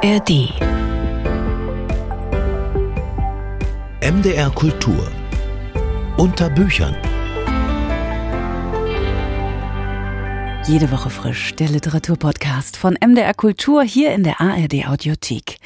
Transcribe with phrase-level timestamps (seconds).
[0.00, 0.30] ARD.
[4.00, 5.10] MDR Kultur.
[6.16, 6.94] Unter Büchern.
[10.68, 15.56] Jede Woche frisch der Literaturpodcast von MDR Kultur hier in der ARD Audiothek.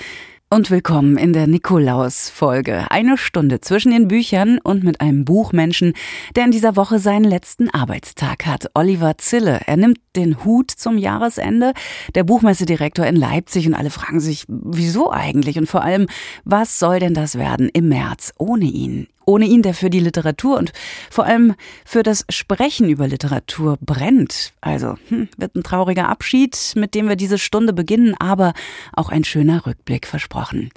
[0.52, 2.90] Und willkommen in der Nikolaus-Folge.
[2.90, 5.94] Eine Stunde zwischen den Büchern und mit einem Buchmenschen,
[6.36, 8.66] der in dieser Woche seinen letzten Arbeitstag hat.
[8.74, 9.62] Oliver Zille.
[9.64, 11.72] Er nimmt den Hut zum Jahresende.
[12.14, 15.56] Der Buchmessedirektor in Leipzig und alle fragen sich, wieso eigentlich?
[15.56, 16.06] Und vor allem,
[16.44, 19.06] was soll denn das werden im März ohne ihn?
[19.24, 20.72] Ohne ihn, der für die Literatur und
[21.10, 21.54] vor allem
[21.84, 24.52] für das Sprechen über Literatur brennt.
[24.60, 28.52] Also hm, wird ein trauriger Abschied, mit dem wir diese Stunde beginnen, aber
[28.92, 30.70] auch ein schöner Rückblick versprochen.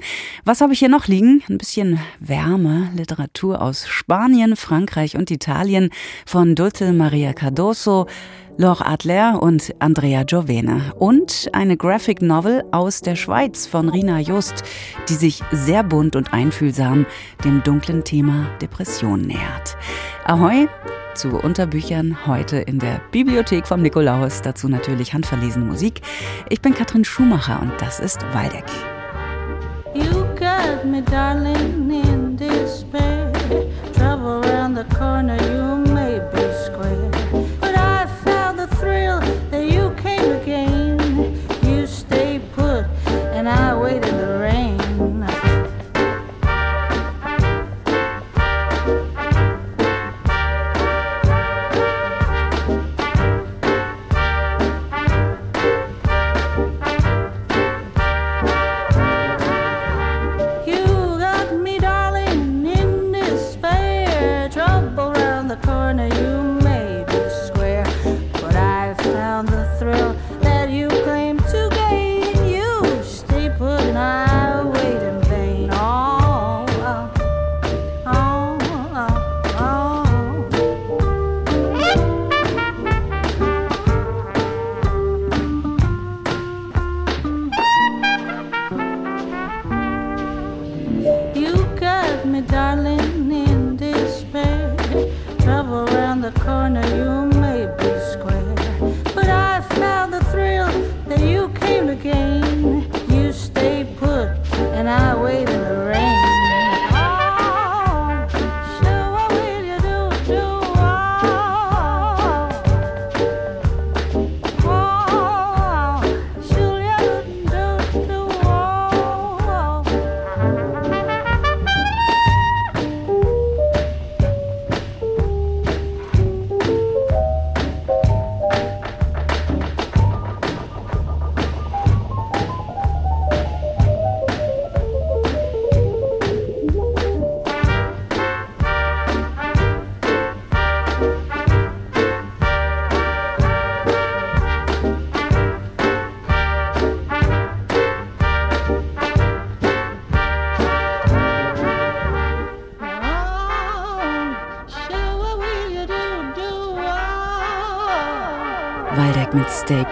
[0.44, 1.44] Was habe ich hier noch liegen?
[1.50, 5.90] Ein bisschen Wärme, Literatur aus Spanien, Frankreich und Italien
[6.26, 8.08] von Dulce Maria Cardoso.
[8.58, 14.64] Laure Adler und Andrea Giovene und eine Graphic Novel aus der Schweiz von Rina Just,
[15.10, 17.06] die sich sehr bunt und einfühlsam
[17.44, 19.76] dem dunklen Thema Depression nähert.
[20.24, 20.68] Ahoi
[21.16, 26.02] zu Unterbüchern heute in der Bibliothek vom Nikolaus, dazu natürlich handverlesene Musik.
[26.50, 28.66] Ich bin Katrin Schumacher und das ist Waldeck.
[29.94, 31.88] You got me darling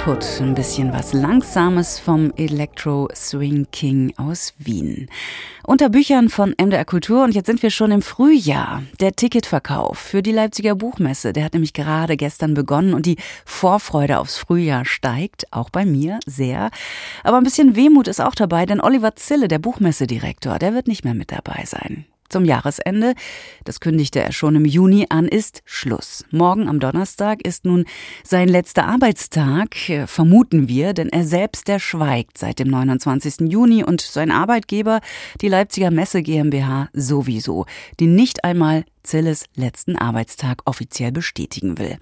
[0.03, 5.08] Stay Put, ein bisschen was Langsames vom Electro Swing King aus Wien.
[5.66, 8.84] Unter Büchern von MDR Kultur und jetzt sind wir schon im Frühjahr.
[9.00, 14.19] Der Ticketverkauf für die Leipziger Buchmesse, der hat nämlich gerade gestern begonnen und die Vorfreude
[14.19, 16.69] aufs Frühjahr steigt, auch bei mir sehr.
[17.24, 21.06] Aber ein bisschen Wehmut ist auch dabei, denn Oliver Zille, der Buchmessedirektor, der wird nicht
[21.06, 23.14] mehr mit dabei sein zum Jahresende,
[23.64, 26.26] das kündigte er schon im Juni an, ist Schluss.
[26.32, 27.86] Morgen am Donnerstag ist nun
[28.24, 33.52] sein letzter Arbeitstag, äh, vermuten wir, denn er selbst, der schweigt seit dem 29.
[33.52, 35.00] Juni und sein Arbeitgeber,
[35.42, 37.68] die Leipziger Messe GmbH, sowieso,
[38.00, 41.97] die nicht einmal Zilles letzten Arbeitstag offiziell bestätigen will.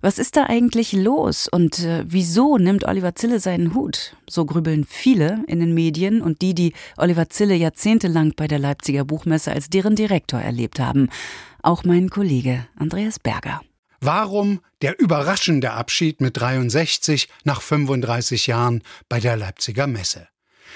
[0.00, 4.16] Was ist da eigentlich los und äh, wieso nimmt Oliver Zille seinen Hut?
[4.28, 9.04] So grübeln viele in den Medien und die, die Oliver Zille jahrzehntelang bei der Leipziger
[9.04, 11.08] Buchmesse als deren Direktor erlebt haben.
[11.62, 13.60] Auch mein Kollege Andreas Berger.
[14.00, 20.28] Warum der überraschende Abschied mit 63 nach 35 Jahren bei der Leipziger Messe?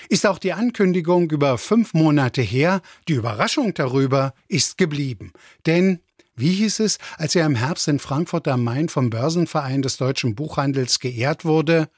[0.09, 5.33] Ist auch die Ankündigung über fünf Monate her, die Überraschung darüber ist geblieben.
[5.67, 6.01] Denn
[6.37, 10.35] wie hieß es, als er im Herbst in Frankfurt am Main vom Börsenverein des deutschen
[10.35, 11.89] Buchhandels geehrt wurde?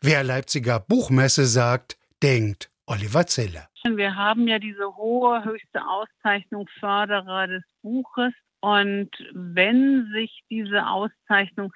[0.00, 3.66] Wer Leipziger Buchmesse sagt, denkt Oliver Zille.
[3.84, 8.32] Wir haben ja diese hohe, höchste Auszeichnung Förderer des Buches.
[8.60, 11.72] Und wenn sich diese Auszeichnung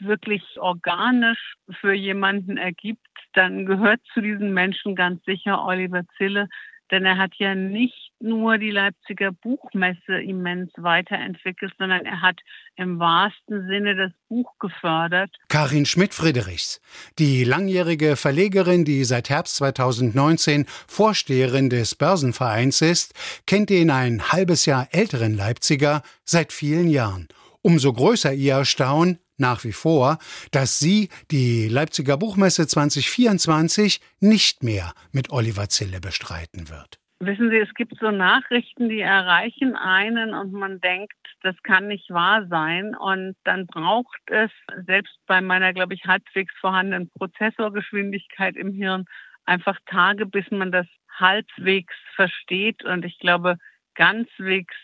[0.00, 6.48] wirklich organisch für jemanden ergibt, dann gehört zu diesen Menschen ganz sicher Oliver Zille,
[6.90, 12.40] denn er hat ja nicht nur die Leipziger Buchmesse immens weiterentwickelt, sondern er hat
[12.76, 15.30] im wahrsten Sinne das Buch gefördert.
[15.48, 16.80] Karin Schmidt-Friedrichs,
[17.18, 23.14] die langjährige Verlegerin, die seit Herbst 2019 Vorsteherin des Börsenvereins ist,
[23.46, 27.28] kennt den ein halbes Jahr älteren Leipziger seit vielen Jahren.
[27.62, 30.18] Umso größer ihr Erstaunen, nach wie vor,
[30.52, 36.98] dass sie die Leipziger Buchmesse 2024 nicht mehr mit Oliver Zille bestreiten wird.
[37.20, 42.10] Wissen Sie, es gibt so Nachrichten, die erreichen einen und man denkt, das kann nicht
[42.10, 42.94] wahr sein.
[42.94, 44.50] Und dann braucht es,
[44.84, 49.04] selbst bei meiner, glaube ich, halbwegs vorhandenen Prozessorgeschwindigkeit im Hirn,
[49.44, 52.84] einfach Tage, bis man das halbwegs versteht.
[52.84, 53.56] Und ich glaube,
[53.94, 54.74] ganzwegs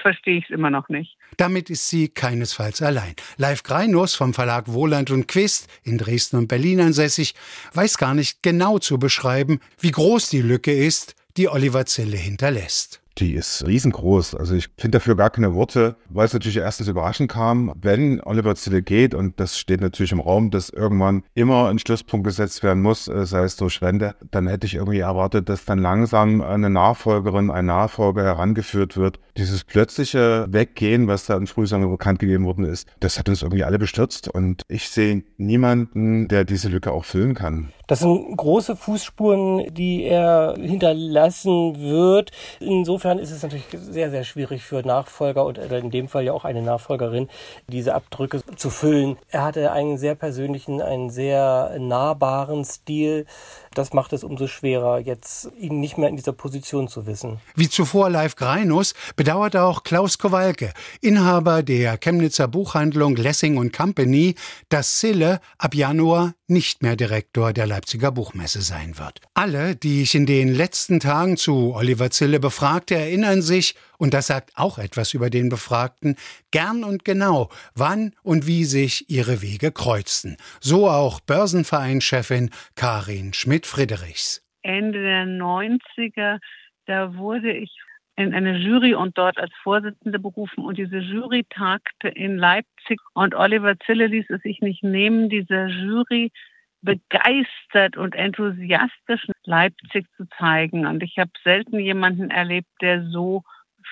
[0.00, 1.16] verstehe ich es immer noch nicht.
[1.36, 3.14] Damit ist sie keinesfalls allein.
[3.36, 7.34] Live Greinus vom Verlag Wohland und Quist in Dresden und Berlin ansässig
[7.74, 13.00] weiß gar nicht genau zu beschreiben, wie groß die Lücke ist, die Oliver Zille hinterlässt
[13.20, 14.34] die ist riesengroß.
[14.34, 18.54] Also ich finde dafür gar keine Worte, weil es natürlich erstens überraschend kam, wenn Oliver
[18.54, 22.82] Zille geht und das steht natürlich im Raum, dass irgendwann immer ein Schlusspunkt gesetzt werden
[22.82, 26.70] muss, äh, sei es durch Wende, dann hätte ich irgendwie erwartet, dass dann langsam eine
[26.70, 29.20] Nachfolgerin, ein Nachfolger herangeführt wird.
[29.36, 33.64] Dieses plötzliche Weggehen, was da in Frühsommer bekannt gegeben worden ist, das hat uns irgendwie
[33.64, 37.72] alle bestürzt und ich sehe niemanden, der diese Lücke auch füllen kann.
[37.90, 42.30] Das sind große Fußspuren, die er hinterlassen wird.
[42.60, 46.44] Insofern ist es natürlich sehr, sehr schwierig für Nachfolger und in dem Fall ja auch
[46.44, 47.28] eine Nachfolgerin,
[47.66, 49.16] diese Abdrücke zu füllen.
[49.30, 53.26] Er hatte einen sehr persönlichen, einen sehr nahbaren Stil.
[53.72, 57.38] Das macht es umso schwerer, jetzt ihn nicht mehr in dieser Position zu wissen.
[57.54, 64.34] Wie zuvor Live Greinus bedauert auch Klaus Kowalke, Inhaber der Chemnitzer Buchhandlung Lessing und Company,
[64.70, 69.20] dass Sille ab Januar nicht mehr Direktor der Leipziger Buchmesse sein wird.
[69.34, 74.28] Alle, die ich in den letzten Tagen zu Oliver Zille befragte, erinnern sich, und das
[74.28, 76.16] sagt auch etwas über den Befragten,
[76.50, 80.38] gern und genau, wann und wie sich ihre Wege kreuzten.
[80.60, 84.42] So auch Börsenvereinschefin Karin Schmidt-Friedrichs.
[84.62, 86.38] Ende der 90er,
[86.86, 87.70] da wurde ich
[88.16, 90.64] in eine Jury und dort als Vorsitzende berufen.
[90.64, 93.00] Und diese Jury tagte in Leipzig.
[93.12, 96.32] Und Oliver Zille ließ es sich nicht nehmen, dieser Jury
[96.80, 100.86] begeistert und enthusiastisch Leipzig zu zeigen.
[100.86, 103.42] Und ich habe selten jemanden erlebt, der so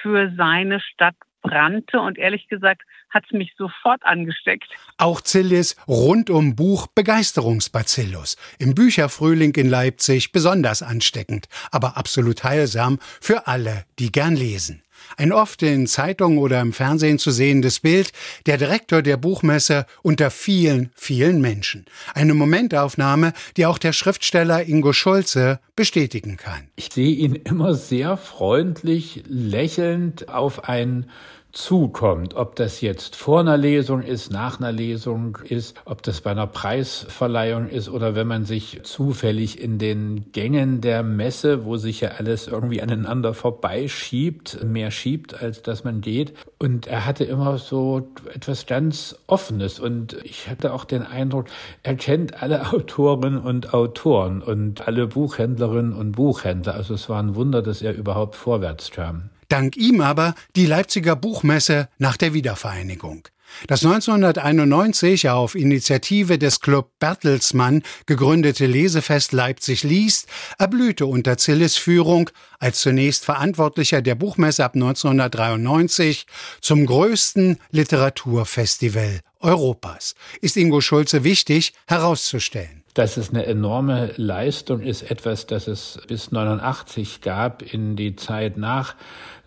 [0.03, 4.69] für seine Stadt brannte und ehrlich gesagt hat es mich sofort angesteckt.
[4.99, 13.47] Auch Zillis rundum Buch Begeisterungsbacillus im Bücherfrühling in Leipzig besonders ansteckend, aber absolut heilsam für
[13.47, 14.83] alle, die gern lesen.
[15.17, 18.13] Ein oft in Zeitungen oder im Fernsehen zu sehendes Bild,
[18.47, 21.87] der Direktor der Buchmesse unter vielen, vielen Menschen.
[22.15, 26.69] Eine Momentaufnahme, die auch der Schriftsteller Ingo Schulze bestätigen kann.
[26.77, 31.07] Ich sehe ihn immer sehr freundlich, lächelnd auf ein
[31.59, 32.35] zukommt.
[32.35, 36.47] Ob das jetzt vor einer Lesung ist, nach einer Lesung ist, ob das bei einer
[36.47, 42.11] Preisverleihung ist oder wenn man sich zufällig in den Gängen der Messe, wo sich ja
[42.11, 46.33] alles irgendwie aneinander vorbeischiebt, mehr schiebt, als dass man geht.
[46.59, 51.47] Und er hatte immer so etwas ganz Offenes und ich hatte auch den Eindruck,
[51.83, 56.75] er kennt alle Autorinnen und Autoren und alle Buchhändlerinnen und Buchhändler.
[56.75, 59.31] Also es war ein Wunder, dass er überhaupt vorwärts kam.
[59.49, 63.29] Dank ihm aber die Leipziger Buchmesse nach der Wiedervereinigung.
[63.67, 70.29] Das 1991 auf Initiative des Club Bertelsmann gegründete Lesefest Leipzig liest
[70.59, 76.27] erblühte unter Zilles Führung als zunächst Verantwortlicher der Buchmesse ab 1993
[76.61, 80.15] zum größten Literaturfestival Europas.
[80.41, 86.33] Ist Ingo Schulze wichtig herauszustellen dass es eine enorme Leistung ist, etwas, das es bis
[86.33, 88.95] 89 gab, in die Zeit nach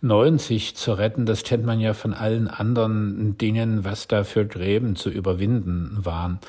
[0.01, 4.95] 90 zu retten, das kennt man ja von allen anderen Dingen, was da für Gräben
[4.95, 6.39] zu überwinden waren.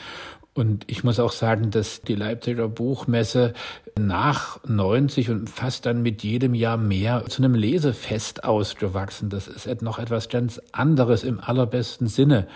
[0.55, 3.55] Und ich muss auch sagen, dass die Leipziger Buchmesse
[3.99, 9.31] nach 90 und fast dann mit jedem Jahr mehr zu einem Lesefest ausgewachsen.
[9.31, 12.49] Das ist noch etwas ganz anderes im allerbesten Sinne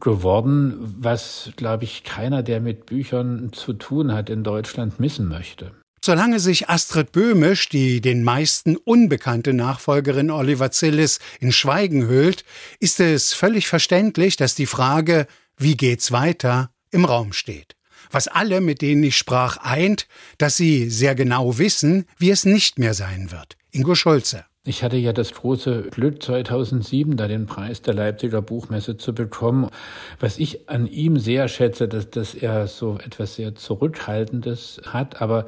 [0.00, 5.72] geworden, was, glaube ich, keiner, der mit Büchern zu tun hat, in Deutschland missen möchte.
[6.02, 12.44] Solange sich Astrid Böhmisch, die den meisten unbekannte Nachfolgerin Oliver Zillis, in Schweigen hüllt,
[12.80, 15.26] ist es völlig verständlich, dass die Frage,
[15.58, 17.76] wie geht's weiter, im Raum steht.
[18.10, 20.06] Was alle, mit denen ich sprach, eint,
[20.38, 23.56] dass sie sehr genau wissen, wie es nicht mehr sein wird.
[23.72, 24.44] Ingo Schulze.
[24.68, 29.70] Ich hatte ja das große Glück 2007, da den Preis der Leipziger Buchmesse zu bekommen.
[30.18, 35.46] Was ich an ihm sehr schätze, dass, dass er so etwas sehr Zurückhaltendes hat, aber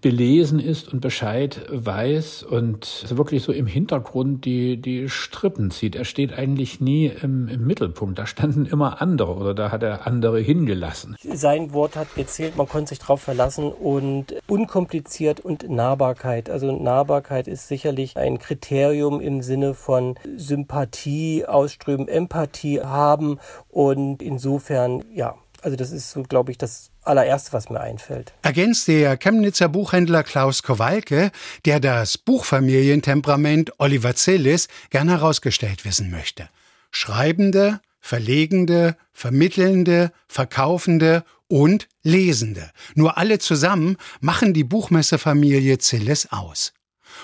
[0.00, 5.96] belesen ist und Bescheid weiß und wirklich so im Hintergrund die, die Strippen zieht.
[5.96, 8.18] Er steht eigentlich nie im, im Mittelpunkt.
[8.18, 11.16] Da standen immer andere oder da hat er andere hingelassen.
[11.22, 16.50] Sein Wort hat gezählt, man konnte sich darauf verlassen und unkompliziert und Nahbarkeit.
[16.50, 25.04] Also Nahbarkeit ist sicherlich ein Kriterium im Sinne von Sympathie ausströmen, Empathie haben und insofern,
[25.12, 28.32] ja, also das ist so, glaube ich, das allererste, was mir einfällt.
[28.42, 31.30] Ergänzt der Chemnitzer Buchhändler Klaus Kowalke,
[31.64, 36.48] der das Buchfamilientemperament Oliver Zillis gern herausgestellt wissen möchte.
[36.90, 42.70] Schreibende, Verlegende, Vermittelnde, Verkaufende und Lesende.
[42.94, 46.72] Nur alle zusammen machen die Buchmessefamilie Zillis aus.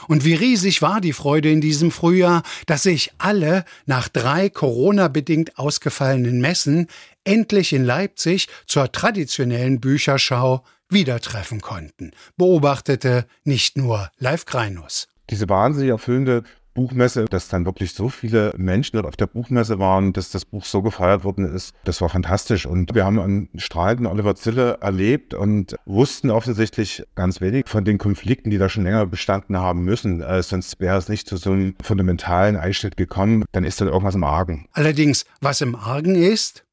[0.08, 5.58] Und wie riesig war die Freude in diesem Frühjahr, dass sich alle nach drei Corona-bedingt
[5.58, 6.88] ausgefallenen Messen
[7.24, 15.08] endlich in Leipzig zur traditionellen Bücherschau wieder treffen konnten, beobachtete nicht nur Live Kreinus.
[15.30, 20.12] Diese wahnsinnig erfüllende Buchmesse, dass dann wirklich so viele Menschen dort auf der Buchmesse waren,
[20.12, 21.72] dass das Buch so gefeiert worden ist.
[21.84, 22.66] Das war fantastisch.
[22.66, 27.98] Und wir haben einen strahlenden Oliver Zille erlebt und wussten offensichtlich ganz wenig von den
[27.98, 30.20] Konflikten, die da schon länger bestanden haben müssen.
[30.20, 33.44] Äh, sonst wäre es nicht zu so einem fundamentalen Einschnitt gekommen.
[33.52, 34.66] Dann ist da irgendwas im Argen.
[34.72, 36.63] Allerdings, was im Argen ist?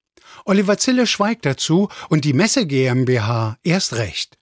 [0.46, 4.38] Oliver Zille schweigt dazu und die Messe GmbH erst recht.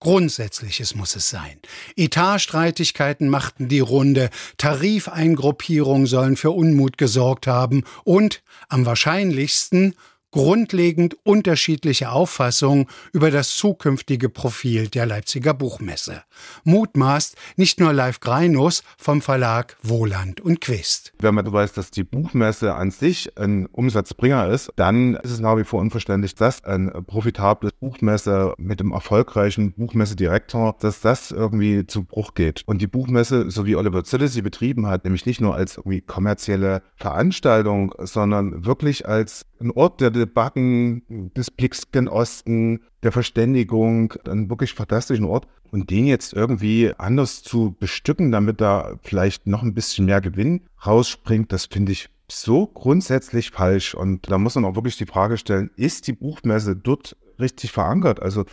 [0.00, 1.58] Grundsätzliches muss es sein.
[1.96, 9.94] Etatstreitigkeiten machten die Runde, Tarifeingruppierungen sollen für Unmut gesorgt haben und, am wahrscheinlichsten,
[10.34, 16.24] grundlegend unterschiedliche Auffassungen über das zukünftige Profil der Leipziger Buchmesse.
[16.64, 21.12] Mutmaßt nicht nur Live Greinus vom Verlag Wohland und Quist.
[21.20, 25.56] Wenn man weiß, dass die Buchmesse an sich ein Umsatzbringer ist, dann ist es nach
[25.56, 32.02] wie vor unverständlich, dass ein profitables Buchmesse mit dem erfolgreichen Buchmessedirektor, dass das irgendwie zu
[32.02, 32.64] Bruch geht.
[32.66, 36.00] Und die Buchmesse, so wie Oliver Zille sie betrieben hat, nämlich nicht nur als irgendwie
[36.00, 44.14] kommerzielle Veranstaltung, sondern wirklich als ein Ort der Debatten, des Blicks gen Osten, der Verständigung,
[44.28, 45.48] ein wirklich fantastischen Ort.
[45.70, 50.62] Und den jetzt irgendwie anders zu bestücken, damit da vielleicht noch ein bisschen mehr Gewinn
[50.86, 53.94] rausspringt, das finde ich so grundsätzlich falsch.
[53.94, 58.22] Und da muss man auch wirklich die Frage stellen, ist die Buchmesse dort richtig verankert?
[58.22, 58.44] Also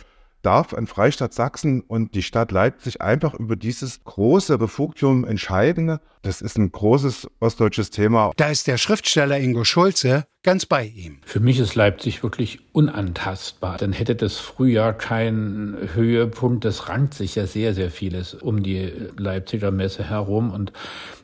[0.42, 5.98] darf ein Freistaat Sachsen und die Stadt Leipzig einfach über dieses große Refugium entscheiden.
[6.22, 8.32] Das ist ein großes ostdeutsches Thema.
[8.36, 11.18] Da ist der Schriftsteller Ingo Schulze ganz bei ihm.
[11.24, 13.76] Für mich ist Leipzig wirklich unantastbar.
[13.78, 16.64] Dann hätte das Frühjahr keinen Höhepunkt.
[16.64, 20.72] Das rankt sich ja sehr, sehr vieles um die Leipziger Messe herum und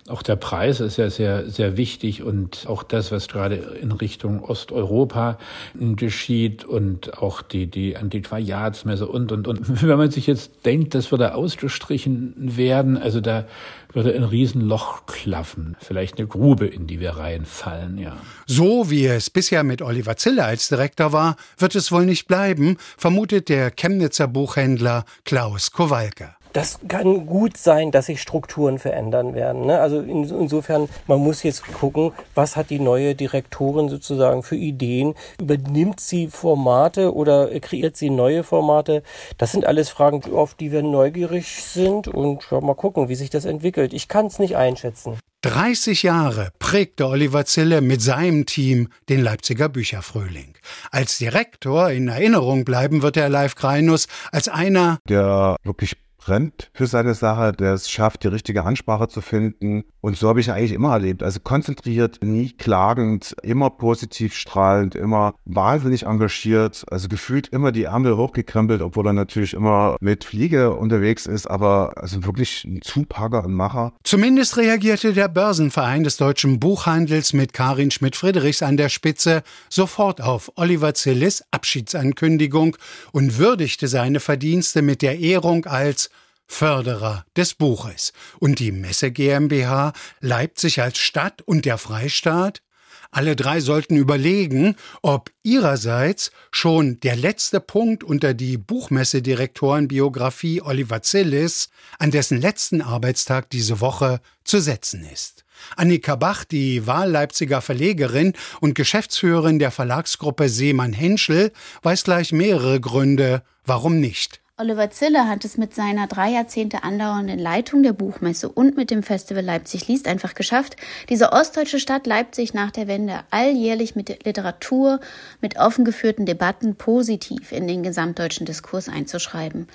[0.09, 4.43] auch der Preis ist ja sehr, sehr wichtig und auch das, was gerade in Richtung
[4.43, 5.39] Osteuropa
[5.75, 9.83] geschieht und auch die, die Antiquariatsmesse und, und, und.
[9.83, 13.45] Wenn man sich jetzt denkt, das würde ausgestrichen werden, also da
[13.93, 18.17] würde ein Riesenloch klaffen, vielleicht eine Grube, in die wir reinfallen, ja.
[18.47, 22.77] So wie es bisher mit Oliver Zille als Direktor war, wird es wohl nicht bleiben,
[22.97, 29.67] vermutet der Chemnitzer Buchhändler Klaus Kowalke das kann gut sein, dass sich Strukturen verändern werden.
[29.67, 29.81] Ne?
[29.81, 35.15] Also in, insofern, man muss jetzt gucken, was hat die neue Direktorin sozusagen für Ideen?
[35.41, 39.03] Übernimmt sie Formate oder kreiert sie neue Formate?
[39.37, 43.31] Das sind alles Fragen, auf die wir neugierig sind und ja, mal gucken, wie sich
[43.31, 43.93] das entwickelt.
[43.93, 45.19] Ich kann es nicht einschätzen.
[45.43, 50.55] 30 Jahre prägte Oliver Zille mit seinem Team den Leipziger Bücherfrühling.
[50.91, 56.87] Als Direktor in Erinnerung bleiben wird er Live Kreinus als einer, der wirklich brennt für
[56.87, 59.85] seine Sache, der es schafft, die richtige Ansprache zu finden.
[60.01, 61.23] Und so habe ich eigentlich immer erlebt.
[61.23, 66.85] Also konzentriert, nie klagend, immer positiv strahlend, immer wahnsinnig engagiert.
[66.91, 71.95] Also gefühlt immer die Ärmel hochgekrempelt, obwohl er natürlich immer mit Fliege unterwegs ist, aber
[71.97, 73.93] also wirklich ein Zupacker und Macher.
[74.03, 80.53] Zumindest reagierte der Börsenverein des deutschen Buchhandels mit Karin Schmidt-Friedrichs an der Spitze sofort auf
[80.57, 82.77] Oliver Zillis Abschiedsankündigung
[83.13, 86.11] und würdigte seine Verdienste mit der Ehrung als
[86.49, 92.63] Förderer des Buches und die Messe GmbH Leipzig als Stadt und der Freistaat?
[93.11, 101.71] Alle drei sollten überlegen, ob ihrerseits schon der letzte Punkt unter die Buchmessedirektorenbiografie Oliver Zillis
[101.99, 105.47] an dessen letzten Arbeitstag diese Woche zu setzen ist.
[105.77, 111.53] Annika Bach, die Wahlleipziger Verlegerin und Geschäftsführerin der Verlagsgruppe Seemann Henschel,
[111.83, 114.41] weiß gleich mehrere Gründe, warum nicht.
[114.61, 119.05] Oliver Zille hat es mit seiner drei Jahrzehnte andauernden Leitung der Buchmesse und mit dem
[119.05, 120.77] Festival Leipzig liest einfach geschafft,
[121.09, 124.99] diese ostdeutsche Stadt Leipzig nach der Wende alljährlich mit Literatur,
[125.41, 129.69] mit offen geführten Debatten positiv in den gesamtdeutschen Diskurs einzuschreiben.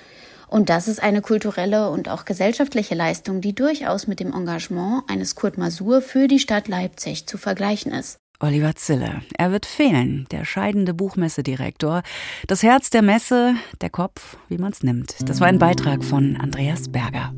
[0.48, 5.34] Und das ist eine kulturelle und auch gesellschaftliche Leistung, die durchaus mit dem Engagement eines
[5.34, 8.18] Kurt Masur für die Stadt Leipzig zu vergleichen ist.
[8.40, 9.22] Oliver Zille.
[9.38, 12.02] Er wird fehlen, der scheidende Buchmessedirektor.
[12.46, 15.28] Das Herz der Messe, der Kopf, wie man es nimmt.
[15.28, 17.32] Das war ein Beitrag von Andreas Berger.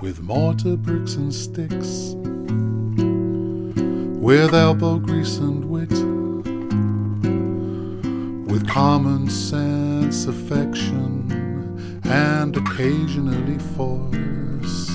[0.00, 2.16] With mortar, bricks and sticks,
[4.20, 6.21] with elbow grease and wit.
[8.52, 14.88] With common sense, affection, and occasionally force.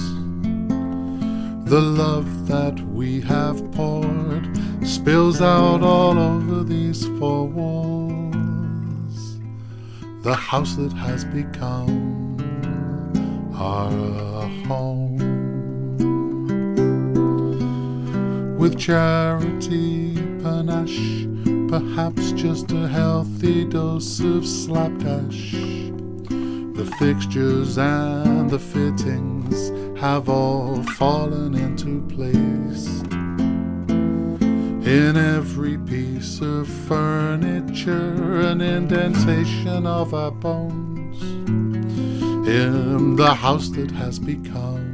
[1.67, 4.47] The love that we have poured
[4.85, 9.39] spills out all over these four walls.
[10.21, 12.37] The house that has become
[13.55, 15.17] our home.
[18.59, 21.25] With charity, panache,
[21.67, 25.51] perhaps just a healthy dose of slapdash.
[25.51, 33.01] The fixtures and the fittings have all fallen into place.
[34.87, 41.21] In every piece of furniture, an indentation of our bones.
[42.47, 44.87] In the house that has become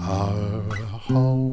[0.00, 0.62] our
[0.98, 1.51] home.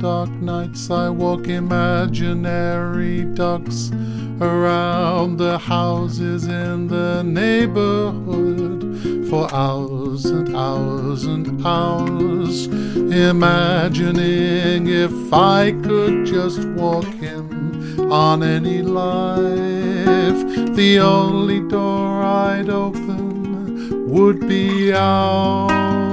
[0.00, 3.90] Dark nights I walk imaginary ducks
[4.40, 8.80] around the houses in the neighborhood
[9.28, 12.66] for hours and hours and hours,
[13.28, 19.36] imagining if I could just walk in on any life,
[20.76, 26.09] the only door I'd open would be ours.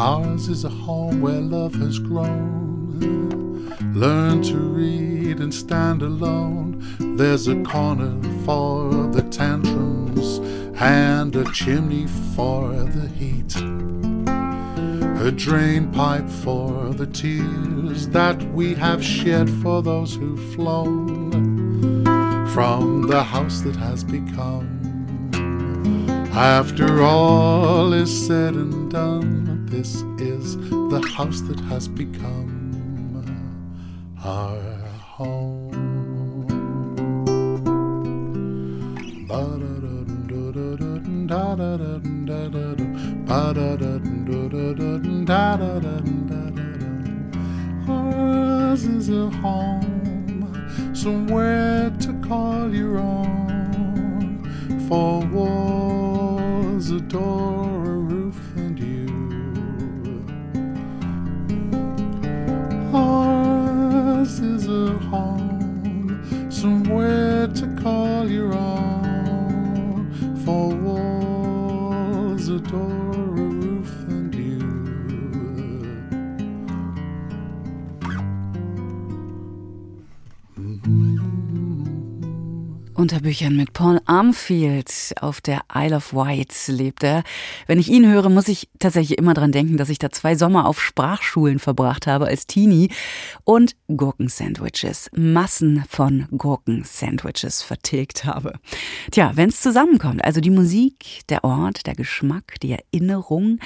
[0.00, 3.68] Ours is a home where love has grown.
[3.94, 6.82] Learn to read and stand alone.
[7.18, 10.38] There's a corner for the tantrums
[10.80, 13.54] and a chimney for the heat.
[15.20, 22.06] A drain pipe for the tears that we have shed for those who've flown
[22.54, 24.78] from the house that has become.
[26.32, 29.39] After all is said and done,
[29.80, 30.56] this is
[30.92, 32.52] the house that has become
[34.22, 34.60] our
[35.16, 35.72] home.
[47.88, 53.30] Ours is a home, somewhere to call your own.
[54.90, 56.90] Walls,
[83.00, 87.22] Unter Büchern mit Paul Armfield auf der Isle of Wight lebt er.
[87.66, 90.66] Wenn ich ihn höre, muss ich tatsächlich immer dran denken, dass ich da zwei Sommer
[90.66, 92.90] auf Sprachschulen verbracht habe als Teenie
[93.44, 98.58] und Gurkensandwiches, Massen von Gurkensandwiches vertilgt habe.
[99.10, 103.60] Tja, wenn es zusammenkommt, also die Musik, der Ort, der Geschmack, die Erinnerung,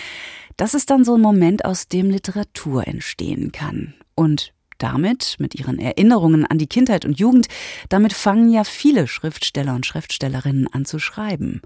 [0.56, 3.94] das ist dann so ein Moment, aus dem Literatur entstehen kann.
[4.14, 4.52] Und
[4.84, 7.48] damit, mit ihren Erinnerungen an die Kindheit und Jugend,
[7.88, 11.62] damit fangen ja viele Schriftsteller und Schriftstellerinnen an zu schreiben.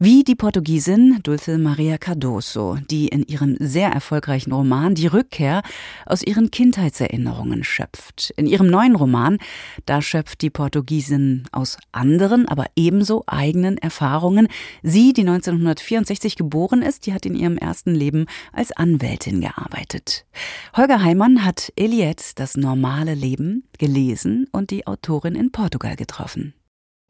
[0.00, 5.62] Wie die Portugiesin Dulce Maria Cardoso, die in ihrem sehr erfolgreichen Roman Die Rückkehr
[6.04, 8.34] aus ihren Kindheitserinnerungen schöpft.
[8.36, 9.38] In ihrem neuen Roman,
[9.86, 14.48] da schöpft die Portugiesin aus anderen, aber ebenso eigenen Erfahrungen.
[14.82, 20.26] Sie, die 1964 geboren ist, die hat in ihrem ersten Leben als Anwältin gearbeitet.
[20.76, 26.52] Holger Heimann hat Eliette, das normale Leben, gelesen und die Autorin in Portugal getroffen.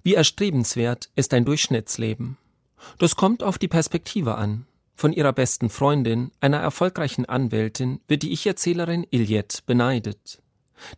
[0.03, 2.37] Wie erstrebenswert ist ein Durchschnittsleben?
[2.99, 4.67] Das kommt auf die Perspektive an.
[4.97, 10.41] Von ihrer besten Freundin, einer erfolgreichen Anwältin, wird die Ich-Erzählerin Iliette beneidet.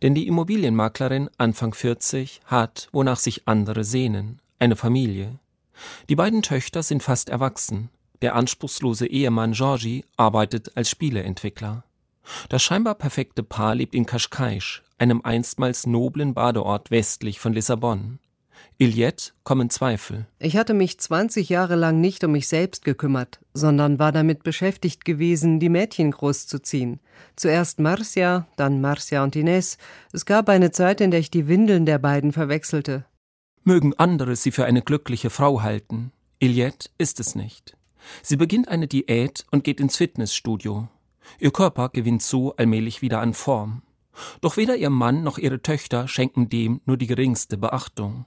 [0.01, 5.39] Denn die Immobilienmaklerin Anfang 40 hat, wonach sich andere sehnen, eine Familie.
[6.09, 7.89] Die beiden Töchter sind fast erwachsen.
[8.21, 11.83] Der anspruchslose Ehemann Georgi arbeitet als Spieleentwickler.
[12.49, 18.19] Das scheinbar perfekte Paar lebt in Kaschkaisch, einem einstmals noblen Badeort westlich von Lissabon.
[18.79, 20.27] Iliette kommen Zweifel.
[20.37, 25.03] Ich hatte mich 20 Jahre lang nicht um mich selbst gekümmert, sondern war damit beschäftigt
[25.03, 26.99] gewesen, die Mädchen großzuziehen.
[27.35, 29.79] Zuerst Marcia, dann Marcia und Ines.
[30.13, 33.05] Es gab eine Zeit, in der ich die Windeln der beiden verwechselte.
[33.63, 36.11] Mögen andere sie für eine glückliche Frau halten.
[36.37, 37.75] Iliette ist es nicht.
[38.21, 40.87] Sie beginnt eine Diät und geht ins Fitnessstudio.
[41.39, 43.81] Ihr Körper gewinnt so allmählich wieder an Form.
[44.41, 48.25] Doch weder ihr Mann noch ihre Töchter schenken dem nur die geringste Beachtung.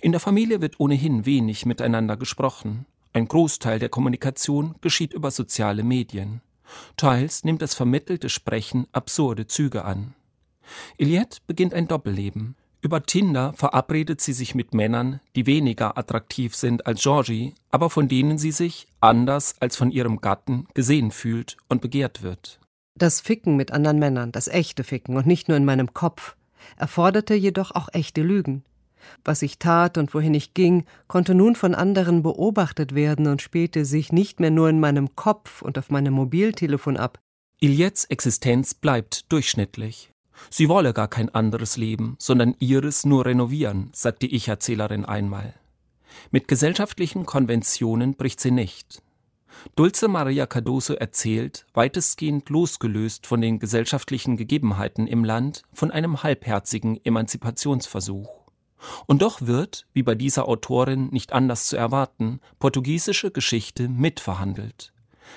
[0.00, 2.86] In der Familie wird ohnehin wenig miteinander gesprochen.
[3.12, 6.40] Ein Großteil der Kommunikation geschieht über soziale Medien.
[6.96, 10.14] Teils nimmt das vermittelte Sprechen absurde Züge an.
[10.96, 12.56] Iliette beginnt ein Doppelleben.
[12.80, 18.08] Über Tinder verabredet sie sich mit Männern, die weniger attraktiv sind als Georgie, aber von
[18.08, 22.58] denen sie sich, anders als von ihrem Gatten, gesehen fühlt und begehrt wird.
[22.94, 26.34] Das Ficken mit anderen Männern, das echte Ficken und nicht nur in meinem Kopf,
[26.76, 28.64] erforderte jedoch auch echte Lügen.
[29.24, 33.84] Was ich tat und wohin ich ging, konnte nun von anderen beobachtet werden und spielte
[33.84, 37.20] sich nicht mehr nur in meinem Kopf und auf meinem Mobiltelefon ab.
[37.60, 40.12] Iliettes Existenz bleibt durchschnittlich.
[40.50, 45.54] Sie wolle gar kein anderes Leben, sondern ihres nur renovieren, sagt die Ich-Erzählerin einmal.
[46.30, 49.02] Mit gesellschaftlichen Konventionen bricht sie nicht.
[49.76, 57.02] Dulce Maria Cardoso erzählt, weitestgehend losgelöst von den gesellschaftlichen Gegebenheiten im Land, von einem halbherzigen
[57.04, 58.41] Emanzipationsversuch.
[59.06, 64.92] Und doch wird, wie bei dieser Autorin nicht anders zu erwarten, portugiesische Geschichte mitverhandelt.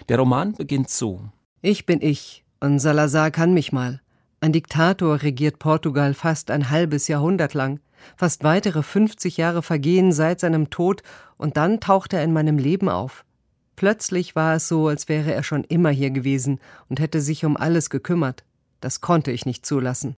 [0.09, 1.21] Der Roman beginnt so.
[1.61, 4.01] Ich bin ich, und Salazar kann mich mal.
[4.41, 7.79] Ein Diktator regiert Portugal fast ein halbes Jahrhundert lang.
[8.15, 11.01] Fast weitere 50 Jahre vergehen seit seinem Tod,
[11.37, 13.25] und dann taucht er in meinem Leben auf.
[13.75, 17.57] Plötzlich war es so, als wäre er schon immer hier gewesen und hätte sich um
[17.57, 18.43] alles gekümmert.
[18.79, 20.15] Das konnte ich nicht zulassen.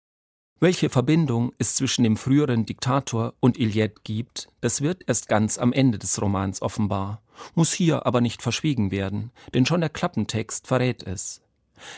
[0.60, 5.72] Welche Verbindung es zwischen dem früheren Diktator und Iliette gibt, das wird erst ganz am
[5.72, 7.22] Ende des Romans offenbar,
[7.54, 11.43] muss hier aber nicht verschwiegen werden, denn schon der Klappentext verrät es.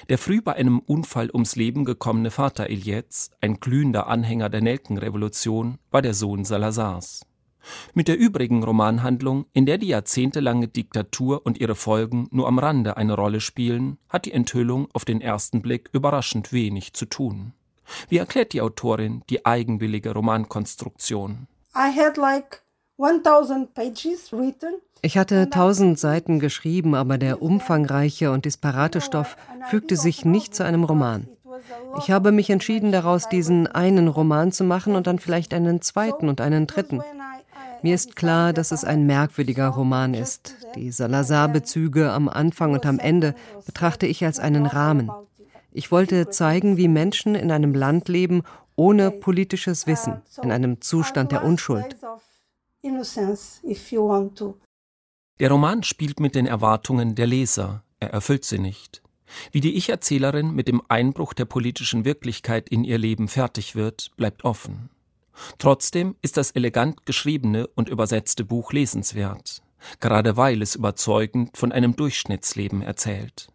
[0.10, 5.78] Der früh bei einem Unfall ums Leben gekommene Vater Iliettes, ein glühender Anhänger der Nelkenrevolution,
[5.90, 7.26] war der Sohn Salazars.
[7.94, 12.98] Mit der übrigen Romanhandlung, in der die jahrzehntelange Diktatur und ihre Folgen nur am Rande
[12.98, 17.54] eine Rolle spielen, hat die Enthüllung auf den ersten Blick überraschend wenig zu tun.
[18.08, 21.48] Wie erklärt die Autorin die eigenwillige Romankonstruktion?
[25.02, 29.38] Ich hatte tausend Seiten geschrieben, aber der umfangreiche und disparate Stoff
[29.70, 31.28] fügte sich nicht zu einem Roman.
[31.98, 36.30] Ich habe mich entschieden, daraus diesen einen Roman zu machen und dann vielleicht einen zweiten
[36.30, 37.02] und einen dritten.
[37.82, 40.56] Mir ist klar, dass es ein merkwürdiger Roman ist.
[40.76, 45.10] Die Salazar-Bezüge am Anfang und am Ende betrachte ich als einen Rahmen.
[45.80, 48.44] Ich wollte zeigen, wie Menschen in einem Land leben
[48.76, 51.96] ohne politisches Wissen, in einem Zustand der Unschuld.
[55.40, 59.02] Der Roman spielt mit den Erwartungen der Leser, er erfüllt sie nicht.
[59.54, 64.44] Wie die Ich-Erzählerin mit dem Einbruch der politischen Wirklichkeit in ihr Leben fertig wird, bleibt
[64.44, 64.90] offen.
[65.60, 69.62] Trotzdem ist das elegant geschriebene und übersetzte Buch lesenswert,
[70.02, 73.50] gerade weil es überzeugend von einem Durchschnittsleben erzählt.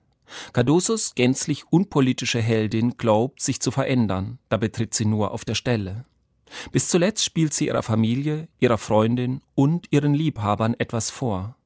[0.52, 6.04] Cardosos gänzlich unpolitische Heldin glaubt, sich zu verändern, dabei tritt sie nur auf der Stelle.
[6.72, 11.56] Bis zuletzt spielt sie ihrer Familie, ihrer Freundin und ihren Liebhabern etwas vor.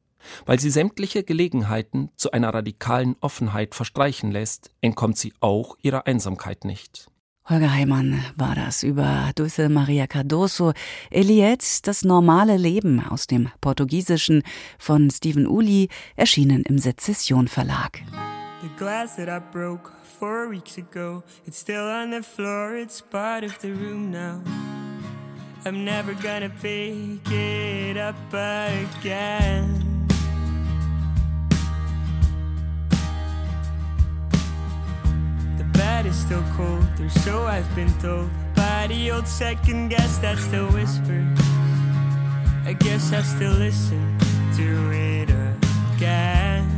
[0.46, 6.64] Weil sie sämtliche Gelegenheiten zu einer radikalen Offenheit verstreichen lässt, entkommt sie auch ihrer Einsamkeit
[6.64, 7.08] nicht.
[7.48, 10.74] Holger Heimann war das über Dulce Maria Cardoso,
[11.10, 14.42] Eliette, das normale Leben aus dem Portugiesischen
[14.78, 18.02] von Stephen Uli, erschienen im Sezession Verlag.
[18.60, 23.44] The glass that I broke four weeks ago, it's still on the floor, it's part
[23.44, 24.40] of the room now.
[25.64, 30.08] I'm never gonna pick it up again.
[35.56, 38.28] The bed is still cold, or so I've been told.
[38.56, 41.38] By the old second guess that still whispers.
[42.66, 44.18] I guess I still listen
[44.56, 45.30] to it
[45.94, 46.77] again.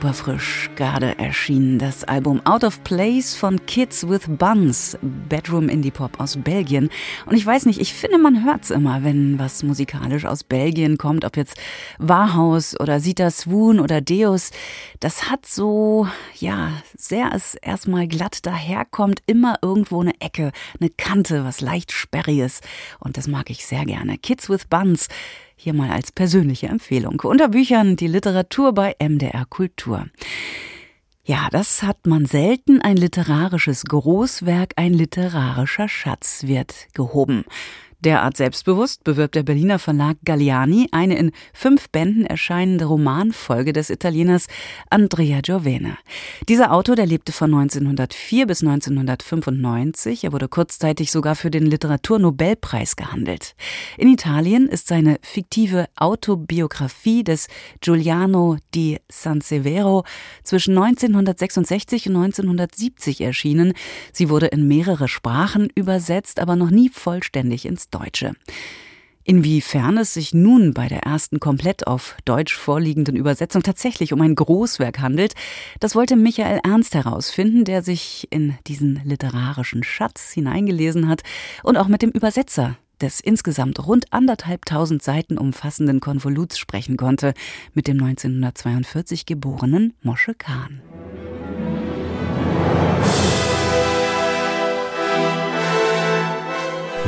[0.00, 4.96] Super frisch, gerade erschienen das Album Out of Place von Kids with Buns,
[5.28, 6.88] Bedroom Indie Pop aus Belgien.
[7.26, 11.26] Und ich weiß nicht, ich finde, man hört's immer, wenn was musikalisch aus Belgien kommt,
[11.26, 11.58] ob jetzt
[11.98, 14.52] Warhaus oder Sita Swoon oder Deus.
[15.00, 16.08] Das hat so,
[16.38, 22.62] ja, sehr es erstmal glatt daherkommt, immer irgendwo eine Ecke, eine Kante, was leicht sperriges.
[23.00, 24.16] Und das mag ich sehr gerne.
[24.16, 25.08] Kids with Buns.
[25.62, 27.20] Hier mal als persönliche Empfehlung.
[27.22, 30.06] Unter Büchern die Literatur bei MDR Kultur.
[31.22, 32.80] Ja, das hat man selten.
[32.80, 37.44] Ein literarisches Großwerk, ein literarischer Schatz wird gehoben.
[38.02, 44.46] Derart selbstbewusst bewirbt der Berliner Verlag Galliani eine in fünf Bänden erscheinende Romanfolge des Italieners
[44.88, 45.98] Andrea Giovene.
[46.48, 50.24] Dieser Autor, der lebte von 1904 bis 1995.
[50.24, 53.54] Er wurde kurzzeitig sogar für den Literaturnobelpreis gehandelt.
[53.98, 57.48] In Italien ist seine fiktive Autobiografie des
[57.82, 60.04] Giuliano di San Severo
[60.42, 63.74] zwischen 1966 und 1970 erschienen.
[64.10, 68.32] Sie wurde in mehrere Sprachen übersetzt, aber noch nie vollständig ins Deutsche.
[69.22, 74.34] Inwiefern es sich nun bei der ersten komplett auf Deutsch vorliegenden Übersetzung tatsächlich um ein
[74.34, 75.34] Großwerk handelt,
[75.78, 81.22] das wollte Michael Ernst herausfinden, der sich in diesen literarischen Schatz hineingelesen hat
[81.62, 87.34] und auch mit dem Übersetzer des insgesamt rund anderthalbtausend Seiten umfassenden Konvoluts sprechen konnte,
[87.72, 90.82] mit dem 1942 geborenen Mosche Kahn.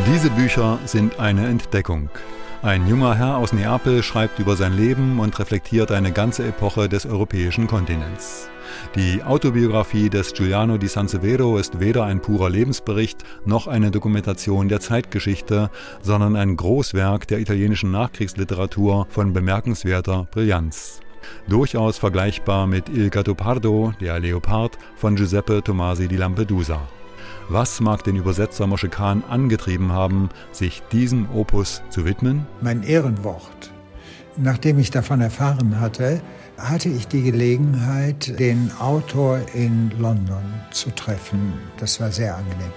[0.07, 2.11] Diese Bücher sind eine Entdeckung.
[2.63, 7.07] Ein junger Herr aus Neapel schreibt über sein Leben und reflektiert eine ganze Epoche des
[7.07, 8.49] europäischen Kontinents.
[8.97, 14.69] Die Autobiografie des Giuliano di San Severo ist weder ein purer Lebensbericht noch eine Dokumentation
[14.69, 15.71] der Zeitgeschichte,
[16.03, 21.01] sondern ein Großwerk der italienischen Nachkriegsliteratur von bemerkenswerter Brillanz.
[21.49, 26.81] Durchaus vergleichbar mit Il Gattopardo, der Leopard von Giuseppe Tomasi di Lampedusa.
[27.53, 32.47] Was mag den Übersetzer Mosche Kahn angetrieben haben, sich diesem Opus zu widmen?
[32.63, 33.71] Mein Ehrenwort.
[34.39, 36.23] Nachdem ich davon erfahren hatte,
[36.57, 41.53] hatte ich die Gelegenheit, den Autor in London zu treffen.
[41.77, 42.73] Das war sehr angenehm.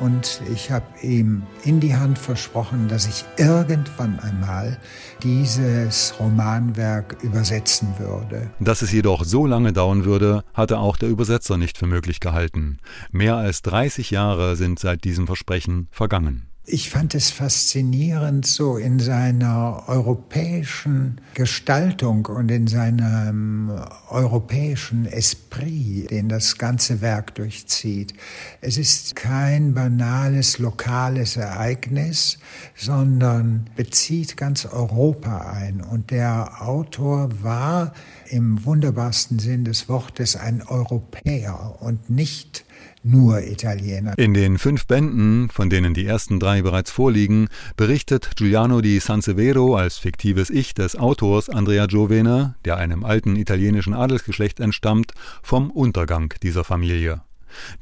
[0.00, 4.78] Und ich habe ihm in die Hand versprochen, dass ich irgendwann einmal
[5.22, 8.50] dieses Romanwerk übersetzen würde.
[8.60, 12.78] Dass es jedoch so lange dauern würde, hatte auch der Übersetzer nicht für möglich gehalten.
[13.12, 16.49] Mehr als 30 Jahre sind seit diesem Versprechen vergangen.
[16.72, 23.72] Ich fand es faszinierend, so in seiner europäischen Gestaltung und in seinem
[24.08, 28.14] europäischen Esprit, den das ganze Werk durchzieht.
[28.60, 32.38] Es ist kein banales lokales Ereignis,
[32.76, 35.80] sondern bezieht ganz Europa ein.
[35.80, 37.92] Und der Autor war
[38.28, 42.64] im wunderbarsten Sinn des Wortes ein Europäer und nicht
[43.02, 44.16] nur Italiener.
[44.18, 49.22] In den fünf Bänden, von denen die ersten drei bereits vorliegen, berichtet Giuliano di San
[49.22, 55.70] Severo als fiktives Ich des Autors Andrea Giovene, der einem alten italienischen Adelsgeschlecht entstammt, vom
[55.70, 57.22] Untergang dieser Familie.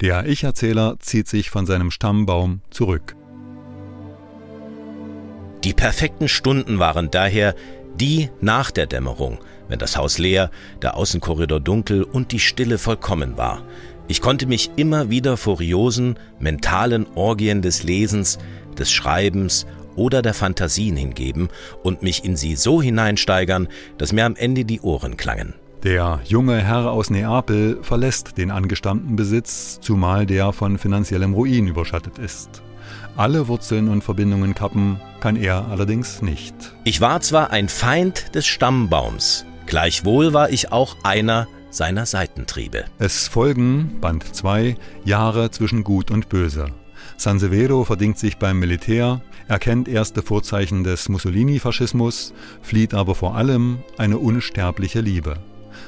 [0.01, 3.15] Der Ich-Erzähler zieht sich von seinem Stammbaum zurück.
[5.63, 7.53] Die perfekten Stunden waren daher
[7.99, 10.51] die nach der Dämmerung, wenn das Haus leer,
[10.81, 13.61] der Außenkorridor dunkel und die Stille vollkommen war.
[14.09, 18.39] Ich konnte mich immer wieder furiosen, mentalen Orgien des Lesens,
[18.75, 21.49] des Schreibens oder der Fantasien hingeben
[21.83, 23.67] und mich in sie so hineinsteigern,
[23.99, 25.53] dass mir am Ende die Ohren klangen.
[25.83, 32.17] Der junge Herr aus Neapel verlässt den angestammten Besitz, zumal der von finanziellem Ruin überschattet
[32.17, 32.63] ist.
[33.15, 36.55] Alle Wurzeln und Verbindungen kappen kann er allerdings nicht.
[36.83, 42.85] Ich war zwar ein Feind des Stammbaums, gleichwohl war ich auch einer seiner Seitentriebe.
[42.97, 46.67] Es folgen, Band 2, Jahre zwischen Gut und Böse.
[47.17, 54.17] Sansevero verdingt sich beim Militär, erkennt erste Vorzeichen des Mussolini-Faschismus, flieht aber vor allem eine
[54.17, 55.37] unsterbliche Liebe.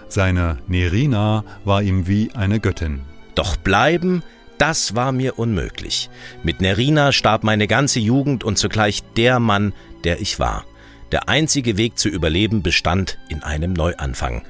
[0.08, 3.02] Seine Nerina war ihm wie eine Göttin.
[3.36, 4.24] Doch bleiben,
[4.58, 6.10] das war mir unmöglich.
[6.44, 10.66] Mit Nerina starb meine ganze Jugend und zugleich der Mann, der ich war.
[11.12, 14.44] Der einzige Weg zu überleben bestand in einem Neuanfang.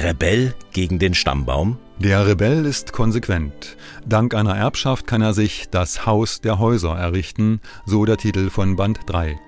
[0.00, 1.76] Rebell gegen den Stammbaum?
[1.98, 3.76] Der Rebell ist konsequent.
[4.06, 8.76] Dank einer Erbschaft kann er sich das Haus der Häuser errichten, so der Titel von
[8.76, 9.40] Band 3.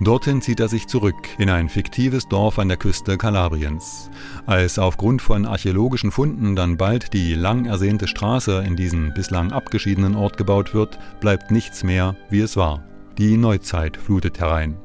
[0.00, 4.10] Dorthin zieht er sich zurück, in ein fiktives Dorf an der Küste Kalabriens.
[4.44, 10.16] Als aufgrund von archäologischen Funden dann bald die lang ersehnte Straße in diesen bislang abgeschiedenen
[10.16, 12.84] Ort gebaut wird, bleibt nichts mehr, wie es war.
[13.16, 14.76] Die Neuzeit flutet herein.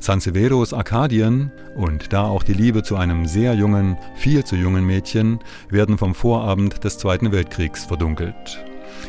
[0.00, 5.40] Sanseveros Arkadien und da auch die Liebe zu einem sehr jungen, viel zu jungen Mädchen
[5.70, 8.64] werden vom Vorabend des Zweiten Weltkriegs verdunkelt.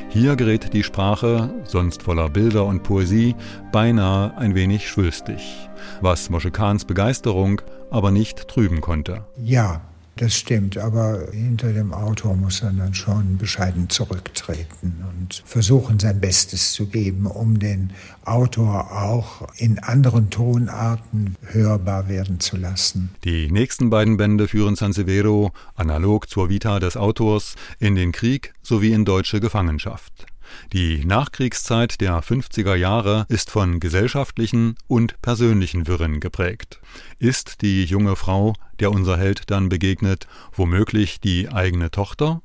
[0.09, 3.35] Hier gerät die Sprache, sonst voller Bilder und Poesie,
[3.71, 5.69] beinahe ein wenig schwülstig,
[6.01, 9.25] was Mosche Kahns Begeisterung aber nicht trüben konnte.
[9.37, 9.81] Ja,
[10.15, 16.19] das stimmt, aber hinter dem Autor muss er dann schon bescheiden zurücktreten und versuchen, sein
[16.19, 17.91] Bestes zu geben, um den
[18.23, 23.09] Autor auch in anderen Tonarten hörbar werden zu lassen.
[23.23, 28.93] Die nächsten beiden Bände führen Sansevero, analog zur Vita des Autors, in den Krieg sowie
[28.93, 30.27] in deutsche Gefangenschaft.
[30.71, 36.79] Die Nachkriegszeit der 50er Jahre ist von gesellschaftlichen und persönlichen Wirren geprägt.
[37.19, 42.41] Ist die junge Frau, der unser Held dann begegnet, womöglich die eigene Tochter?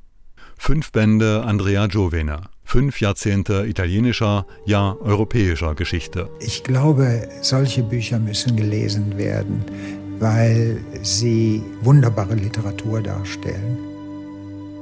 [0.57, 2.51] Fünf Bände Andrea Giovena.
[2.64, 6.29] Fünf Jahrzehnte italienischer, ja europäischer Geschichte.
[6.40, 9.64] Ich glaube, solche Bücher müssen gelesen werden,
[10.18, 13.88] weil sie wunderbare Literatur darstellen.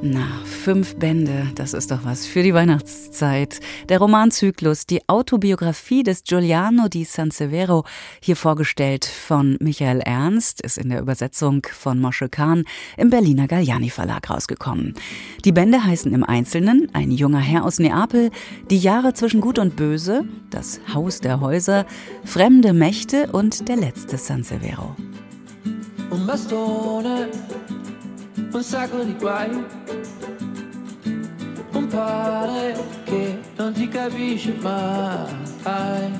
[0.02, 3.60] Na, fünf Bände, das ist doch was für die Weihnachtszeit.
[3.88, 7.84] Der Romanzyklus, die Autobiografie des Giuliano di Sansevero,
[8.20, 12.64] hier vorgestellt von Michael Ernst, ist in der Übersetzung von Mosche Kahn
[12.98, 14.94] im Berliner Galliani Verlag rausgekommen.
[15.46, 18.30] Die Bände heißen im Einzelnen Ein junger Herr aus Neapel,
[18.70, 21.86] Die Jahre zwischen Gut und Böse, Das Haus der Häuser,
[22.22, 24.94] Fremde Mächte und Der letzte Sansevero.
[26.26, 27.28] Bastone
[28.36, 29.64] un sacco di guai.
[31.72, 36.12] Un padre che non ti capisce mai.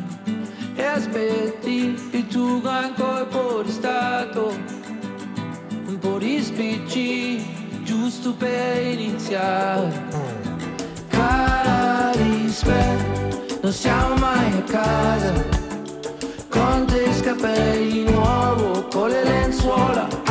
[0.75, 4.55] E aspetti il tuo gran colpo di stato.
[5.87, 7.45] Un po' di spicci
[7.83, 10.05] giusto per iniziare.
[11.09, 15.33] Cara rispetto, non siamo mai a casa.
[16.49, 20.25] Con te scapelli di nuovo, con le lenzuola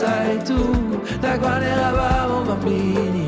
[0.00, 0.62] sai tu,
[1.20, 3.26] da quando eravamo bambini,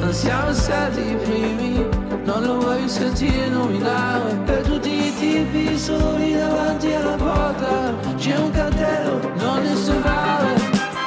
[0.00, 1.86] non siamo stati i primi,
[2.24, 8.50] non lo vuoi sentire nominare, per tutti i tipi soli davanti alla porta, c'è un
[8.52, 10.54] cartello, non ne osservare,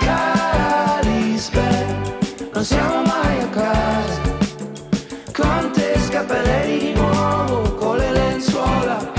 [0.05, 2.17] cara rispetto,
[2.53, 4.21] non siamo mai a casa,
[5.33, 9.18] con te scapperei di nuovo, con le lenzuola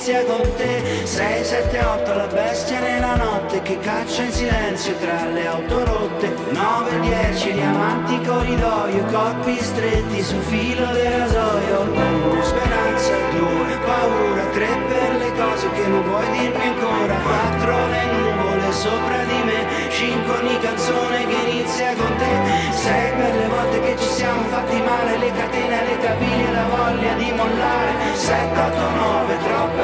[0.00, 5.26] inizia con te, sei, sette, otto la bestia nella notte che caccia in silenzio tra
[5.26, 13.12] le auto rotte, nove, dieci diamanti corridoio, corpi stretti su filo del rasoio, uno speranza,
[13.36, 19.24] due paura, tre per le cose che non vuoi dirmi ancora, quattro le nuvole sopra
[19.24, 24.08] di me, cinque ogni canzone che inizia con te, sei per le volte che ci
[24.08, 29.70] siamo fatti male, le catene, le caviglie, la voglia di mollare, sette, otto, nove, troppe
[29.70, 29.79] parole,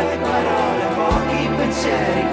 [1.86, 2.25] Jay.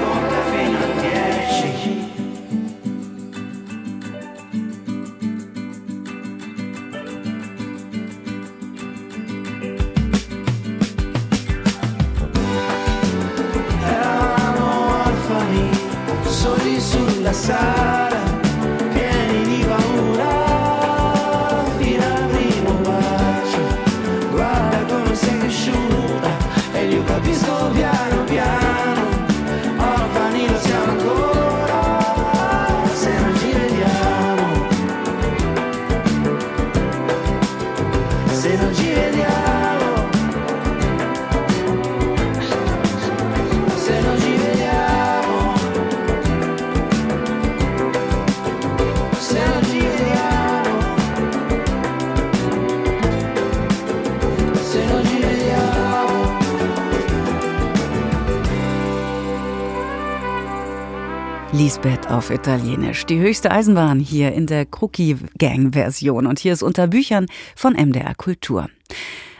[61.83, 63.05] Lisbeth auf Italienisch.
[63.07, 66.27] Die höchste Eisenbahn hier in der Crookie Gang Version.
[66.27, 67.25] Und hier ist unter Büchern
[67.57, 68.69] von MDR Kultur.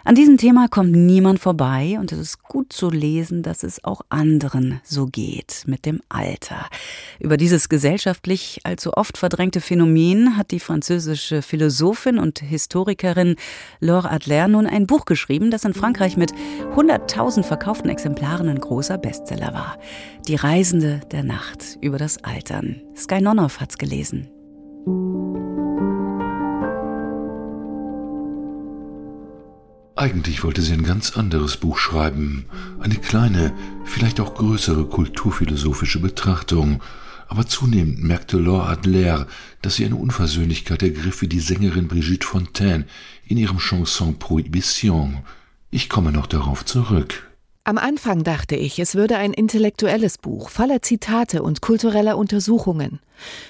[0.04, 4.02] An diesem Thema kommt niemand vorbei und es ist gut zu lesen, dass es auch
[4.10, 6.68] anderen so geht mit dem Alter.
[7.24, 13.38] Über dieses gesellschaftlich allzu oft verdrängte Phänomen hat die französische Philosophin und Historikerin
[13.80, 16.34] Laure Adler nun ein Buch geschrieben, das in Frankreich mit
[16.76, 19.80] 100.000 verkauften Exemplaren ein großer Bestseller war.
[20.28, 22.82] Die Reisende der Nacht über das Altern.
[22.94, 24.28] Sky Nonoff hat's gelesen.
[29.96, 32.48] Eigentlich wollte sie ein ganz anderes Buch schreiben,
[32.82, 33.54] eine kleine,
[33.86, 36.82] vielleicht auch größere kulturphilosophische Betrachtung,
[37.28, 39.28] aber zunehmend merkte Laure Adler,
[39.62, 42.86] dass sie eine Unversöhnlichkeit ergriff wie die Sängerin Brigitte Fontaine
[43.26, 45.20] in ihrem Chanson Prohibition.
[45.72, 47.30] Ich komme noch darauf zurück.
[47.66, 53.00] Am Anfang dachte ich, es würde ein intellektuelles Buch voller Zitate und kultureller Untersuchungen.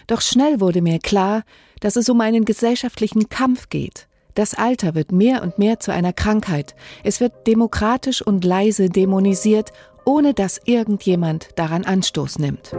[0.05, 1.43] Doch schnell wurde mir klar,
[1.79, 4.07] dass es um einen gesellschaftlichen Kampf geht.
[4.35, 6.75] Das Alter wird mehr und mehr zu einer Krankheit.
[7.03, 9.71] Es wird demokratisch und leise dämonisiert,
[10.05, 12.73] ohne dass irgendjemand daran Anstoß nimmt.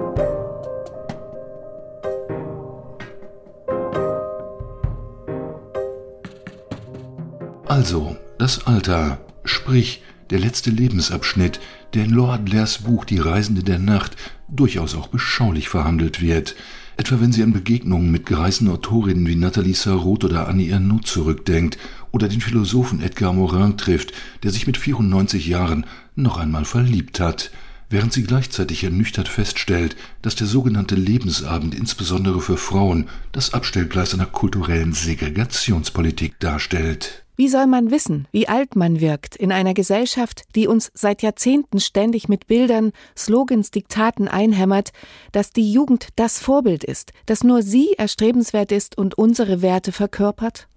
[7.67, 11.61] Also, das Alter, sprich der letzte Lebensabschnitt,
[11.95, 14.17] der in Laure Adlers Buch Die Reisende der Nacht
[14.49, 16.57] durchaus auch beschaulich verhandelt wird,
[16.99, 21.79] etwa wenn sie an Begegnungen mit greisen Autorinnen wie Nathalie Sarraute oder Annie Ernaux zurückdenkt
[22.12, 24.12] oder den Philosophen Edgar Morin trifft,
[24.43, 27.51] der sich mit 94 Jahren noch einmal verliebt hat,
[27.89, 34.27] während sie gleichzeitig ernüchtert feststellt, dass der sogenannte Lebensabend insbesondere für Frauen das Abstellgleis einer
[34.27, 37.24] kulturellen Segregationspolitik darstellt.
[37.37, 41.80] Wie soll man wissen, wie alt man wirkt in einer Gesellschaft, die uns seit Jahrzehnten
[41.80, 44.91] ständig mit Bildern, Slogans, Diktaten einhämmert,
[45.32, 50.68] dass die Jugend das Vorbild ist, dass nur sie erstrebenswert ist und unsere Werte verkörpert?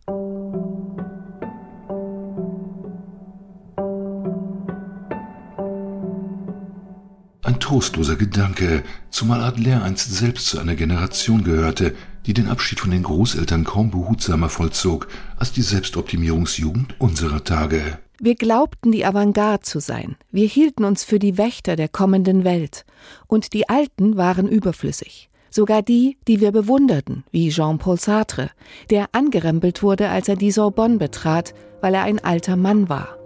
[7.44, 11.94] Ein trostloser Gedanke, zumal Adler einst selbst zu einer Generation gehörte,
[12.28, 15.08] die den Abschied von den Großeltern kaum behutsamer vollzog
[15.38, 18.00] als die Selbstoptimierungsjugend unserer Tage.
[18.20, 20.18] Wir glaubten, die Avantgarde zu sein.
[20.32, 22.86] Wir hielten uns für die Wächter der kommenden Welt.
[23.28, 25.30] Und die Alten waren überflüssig.
[25.50, 28.50] Sogar die, die wir bewunderten, wie Jean-Paul Sartre,
[28.90, 33.18] der angerempelt wurde, als er die Sorbonne betrat, weil er ein alter Mann war.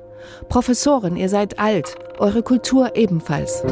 [0.50, 3.64] Professoren, ihr seid alt, eure Kultur ebenfalls.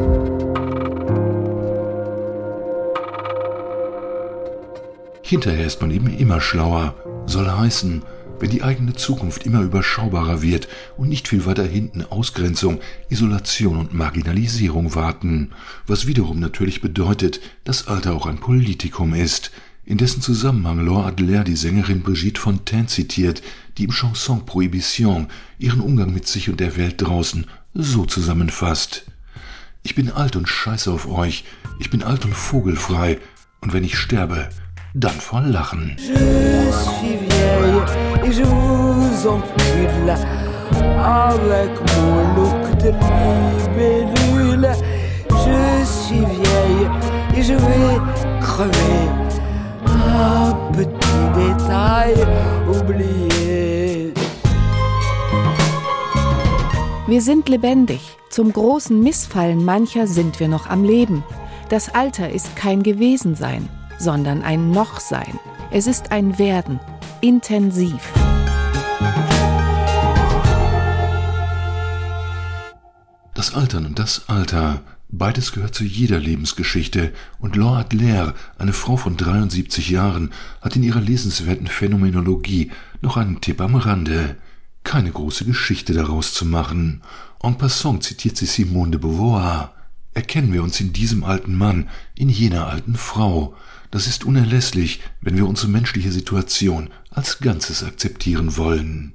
[5.29, 6.95] Hinterher ist man eben immer schlauer,
[7.27, 8.01] soll heißen,
[8.39, 10.67] wenn die eigene Zukunft immer überschaubarer wird
[10.97, 15.51] und nicht viel weiter hinten Ausgrenzung, Isolation und Marginalisierung warten,
[15.85, 19.51] was wiederum natürlich bedeutet, dass Alter auch ein Politikum ist,
[19.85, 23.43] in dessen Zusammenhang Laure Adler die Sängerin Brigitte Fontaine zitiert,
[23.77, 25.27] die im Chanson Prohibition
[25.59, 29.05] ihren Umgang mit sich und der Welt draußen so zusammenfasst.
[29.83, 31.43] Ich bin alt und scheiße auf euch,
[31.77, 33.19] ich bin alt und vogelfrei,
[33.61, 34.49] und wenn ich sterbe,
[34.93, 35.95] dann vor Lachen.
[35.97, 37.29] Je suis vieille.
[37.29, 40.09] vieille et je vous encule
[40.99, 42.91] avec mon look de
[43.69, 44.69] libellule.
[45.29, 46.87] Je suis vieille
[47.37, 47.99] et je vais
[48.41, 49.05] crever.
[49.85, 52.13] Un petit détail
[52.67, 54.13] oublié.
[57.07, 58.17] Wir sind lebendig.
[58.29, 61.23] Zum großen Missfallen mancher sind wir noch am Leben.
[61.69, 63.67] Das Alter ist kein Gewesensein,
[63.99, 65.39] sondern ein Nochsein.
[65.71, 66.79] Es ist ein Werden,
[67.21, 67.99] intensiv.
[73.35, 78.97] Das Altern und das Alter, beides gehört zu jeder Lebensgeschichte, und Laura Adler, eine Frau
[78.97, 80.31] von 73 Jahren,
[80.61, 82.71] hat in ihrer lesenswerten Phänomenologie
[83.01, 84.35] noch einen Tipp am Rande.
[84.83, 87.01] Keine große Geschichte daraus zu machen.
[87.41, 89.73] En passant zitiert sie Simone de Beauvoir.
[90.13, 93.55] Erkennen wir uns in diesem alten Mann, in jener alten Frau.
[93.91, 99.13] Das ist unerlässlich, wenn wir unsere menschliche Situation als Ganzes akzeptieren wollen.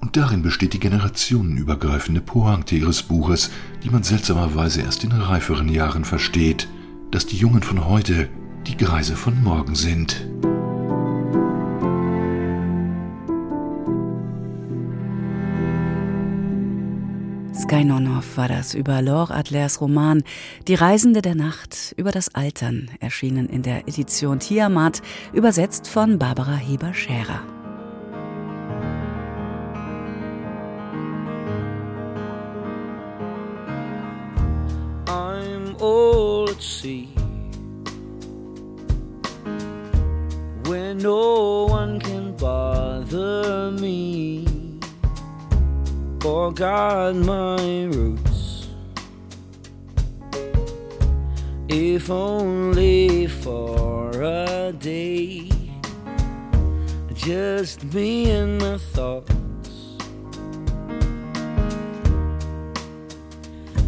[0.00, 3.50] Und darin besteht die generationenübergreifende Pointe ihres Buches,
[3.82, 6.68] die man seltsamerweise erst in reiferen Jahren versteht,
[7.10, 8.28] dass die Jungen von heute
[8.66, 10.26] die Greise von morgen sind.
[17.66, 20.22] Sky Nonhoff war das über Laure Adlers Roman
[20.68, 25.02] Die Reisende der Nacht über das Altern, erschienen in der Edition Tiamat,
[25.32, 27.40] übersetzt von Barbara Heber-Scherer.
[35.08, 37.08] I'm old at sea
[40.68, 44.45] where no one can bother me
[46.26, 48.68] or guard my roots.
[51.68, 55.48] If only for a day,
[57.14, 59.30] just me and my thoughts.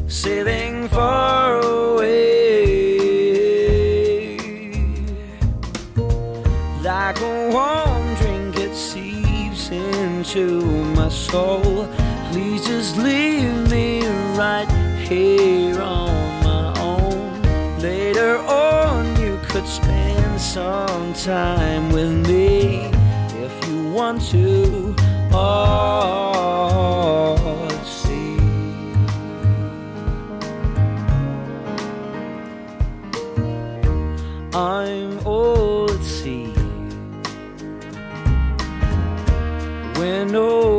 [0.07, 2.78] Sailing far away,
[6.82, 10.62] like a warm drink, it seeps into
[10.95, 11.89] my soul.
[12.31, 14.07] Please just leave me
[14.37, 14.68] right
[15.09, 17.43] here on my own.
[17.81, 22.91] Later on, you could spend some time with me
[23.45, 24.95] if you want to.
[25.33, 26.16] Oh,
[27.85, 28.37] see.
[34.55, 36.53] I'm old at sea
[39.99, 40.78] where no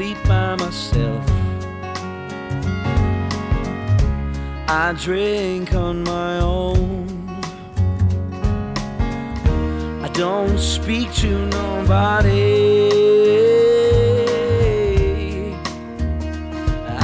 [0.00, 1.30] sleep by myself.
[4.66, 7.28] I drink on my own.
[10.02, 12.88] I don't speak to nobody.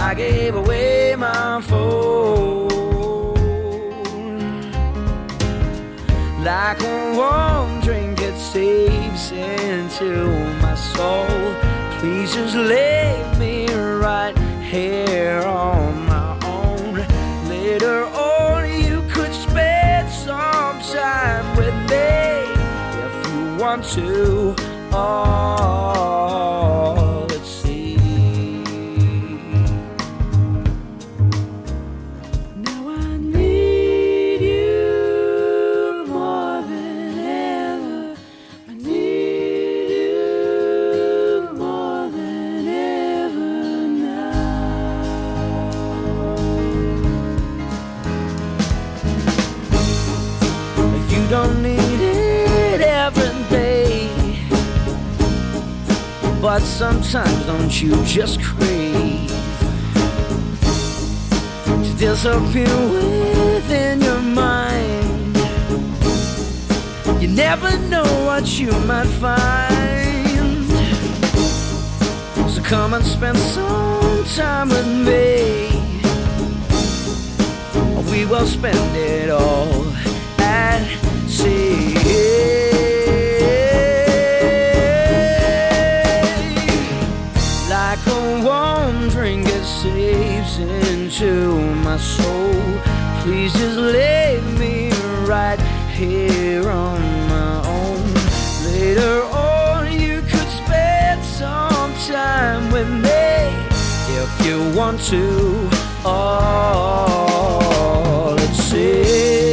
[0.06, 2.68] I gave away my phone
[6.42, 8.22] like a warm drink.
[8.22, 10.10] It seeps into
[10.62, 11.65] my soul.
[11.98, 16.94] Please just leave me right here on my own.
[17.48, 22.06] Later on, you could spend some time with me
[23.04, 24.54] if you want to.
[24.92, 26.65] Oh,
[56.76, 59.30] sometimes don't you just crave
[61.66, 65.36] to disappear within your mind?
[67.18, 70.68] You never know what you might find.
[72.50, 75.70] So come and spend some time with me.
[78.10, 79.85] We will spend it all
[91.96, 92.52] my soul.
[93.22, 94.90] Please just leave me
[95.24, 95.60] right
[95.92, 98.02] here on my own.
[98.66, 103.48] Later on, you could spend some time with me
[104.22, 105.68] if you want to.
[106.04, 107.54] Oh,
[108.36, 109.45] let's see.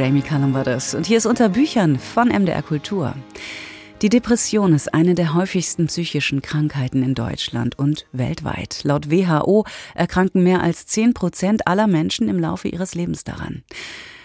[0.00, 0.94] Jamie Cullum war das.
[0.94, 3.14] Und hier ist unter Büchern von MDR Kultur.
[4.00, 8.80] Die Depression ist eine der häufigsten psychischen Krankheiten in Deutschland und weltweit.
[8.82, 13.62] Laut WHO erkranken mehr als 10 Prozent aller Menschen im Laufe ihres Lebens daran.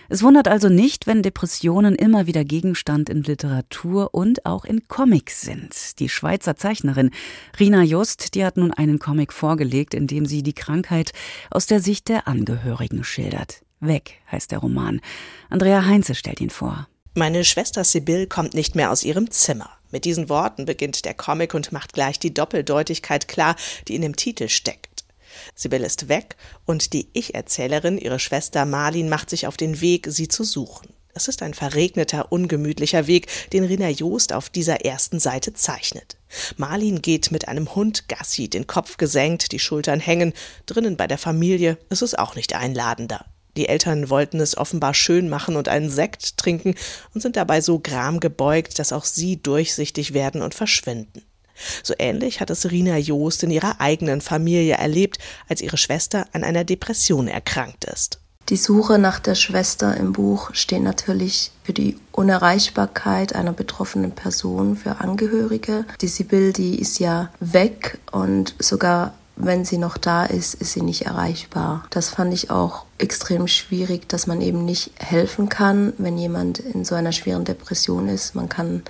[0.08, 5.42] Es wundert also nicht, wenn Depressionen immer wieder Gegenstand in Literatur und auch in Comics
[5.42, 6.00] sind.
[6.00, 7.12] Die Schweizer Zeichnerin
[7.60, 11.12] Rina Just, die hat nun einen Comic vorgelegt, in dem sie die Krankheit
[11.52, 13.65] aus der Sicht der Angehörigen schildert.
[13.80, 15.02] Weg heißt der Roman.
[15.50, 16.88] Andrea Heinze stellt ihn vor.
[17.14, 19.70] Meine Schwester Sibyl kommt nicht mehr aus ihrem Zimmer.
[19.92, 23.56] Mit diesen Worten beginnt der Comic und macht gleich die Doppeldeutigkeit klar,
[23.88, 25.06] die in dem Titel steckt.
[25.54, 30.28] Sibyl ist weg und die Ich-Erzählerin, ihre Schwester Marlin, macht sich auf den Weg, sie
[30.28, 30.90] zu suchen.
[31.14, 36.18] Es ist ein verregneter, ungemütlicher Weg, den Rina Joost auf dieser ersten Seite zeichnet.
[36.58, 40.34] Marlin geht mit einem Hund Gassi, den Kopf gesenkt, die Schultern hängen.
[40.66, 43.26] Drinnen bei der Familie ist es auch nicht einladender.
[43.58, 46.76] Die Eltern wollten es offenbar schön machen und einen Sekt trinken
[47.14, 51.22] und sind dabei so gram gebeugt, dass auch sie durchsichtig werden und verschwinden.
[51.84, 56.44] So ähnlich hat es Rina Joost in ihrer eigenen Familie erlebt, als ihre Schwester an
[56.44, 58.20] einer Depression erkrankt ist.
[58.50, 64.76] Die Suche nach der Schwester im Buch steht natürlich für die Unerreichbarkeit einer betroffenen Person,
[64.76, 65.86] für Angehörige.
[66.02, 70.82] Die Sibyl, die ist ja weg und sogar wenn sie noch da ist, ist sie
[70.82, 71.86] nicht erreichbar.
[71.90, 76.86] Das fand ich auch extrem schwierig, dass man eben nicht helfen kann, wenn jemand in
[76.86, 78.36] so einer schweren Depression ist.
[78.36, 78.84] Man kann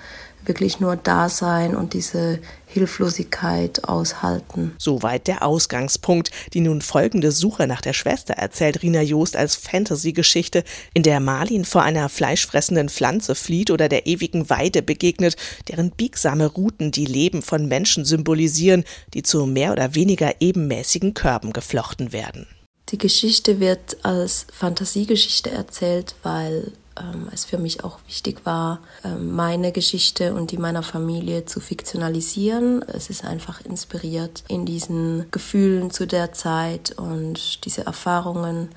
[0.45, 2.39] wirklich nur da sein und diese
[2.75, 4.75] Hilflosigkeit aushalten.
[4.77, 6.29] Soweit der Ausgangspunkt.
[6.53, 11.63] Die nun folgende Suche nach der Schwester erzählt Rina Joost als Fantasy-Geschichte, in der Marlin
[11.63, 15.37] vor einer fleischfressenden Pflanze flieht oder der ewigen Weide begegnet,
[15.69, 21.53] deren biegsame Routen die Leben von Menschen symbolisieren, die zu mehr oder weniger ebenmäßigen Körben
[21.53, 22.45] geflochten werden.
[22.89, 29.31] Die Geschichte wird als Fantasiegeschichte erzählt, weil ähm, es für mich auch wichtig war, ähm,
[29.35, 32.81] meine Geschichte und die meiner Familie zu fiktionalisieren.
[32.83, 38.69] Es ist einfach inspiriert in diesen Gefühlen zu der Zeit und diese Erfahrungen,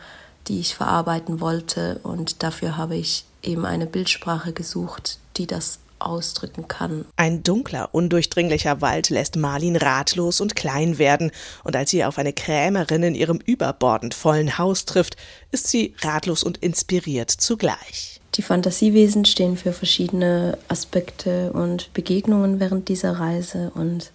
[0.47, 2.01] die ich verarbeiten wollte.
[2.03, 7.05] Und dafür habe ich eben eine Bildsprache gesucht, die das ausdrücken kann.
[7.17, 11.31] Ein dunkler, undurchdringlicher Wald lässt Marlin ratlos und klein werden,
[11.65, 15.17] und als sie auf eine Krämerin in ihrem überbordend vollen Haus trifft,
[15.51, 18.21] ist sie ratlos und inspiriert zugleich.
[18.35, 24.13] Die Fantasiewesen stehen für verschiedene Aspekte und Begegnungen während dieser Reise und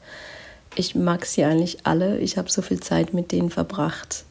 [0.76, 2.18] ich mag sie eigentlich alle.
[2.20, 4.26] Ich habe so viel Zeit mit denen verbracht.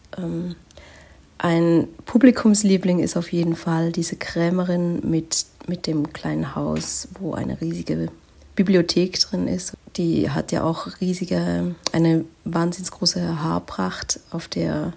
[1.43, 7.61] Ein Publikumsliebling ist auf jeden Fall diese Krämerin mit, mit dem kleinen Haus, wo eine
[7.61, 8.13] riesige
[8.55, 9.73] Bibliothek drin ist.
[9.97, 14.93] Die hat ja auch riesige, eine wahnsinnig große Haarpracht, auf der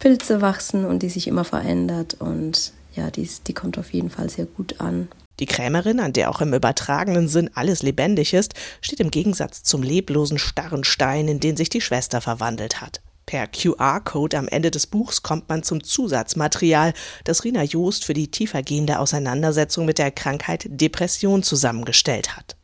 [0.00, 2.16] Pilze wachsen und die sich immer verändert.
[2.18, 5.06] Und ja, die, die kommt auf jeden Fall sehr gut an.
[5.38, 9.84] Die Krämerin, an der auch im übertragenen Sinn alles lebendig ist, steht im Gegensatz zum
[9.84, 13.00] leblosen, starren Stein, in den sich die Schwester verwandelt hat.
[13.30, 18.28] Per QR-Code am Ende des Buchs kommt man zum Zusatzmaterial, das Rina Joost für die
[18.28, 22.56] tiefergehende Auseinandersetzung mit der Krankheit Depression zusammengestellt hat.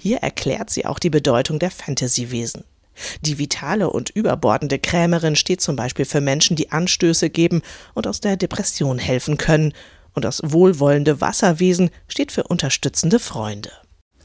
[0.00, 2.64] Hier erklärt sie auch die Bedeutung der Fantasywesen.
[3.20, 7.60] Die vitale und überbordende Krämerin steht zum Beispiel für Menschen, die Anstöße geben
[7.92, 9.74] und aus der Depression helfen können.
[10.14, 13.70] Und das wohlwollende Wasserwesen steht für unterstützende Freunde.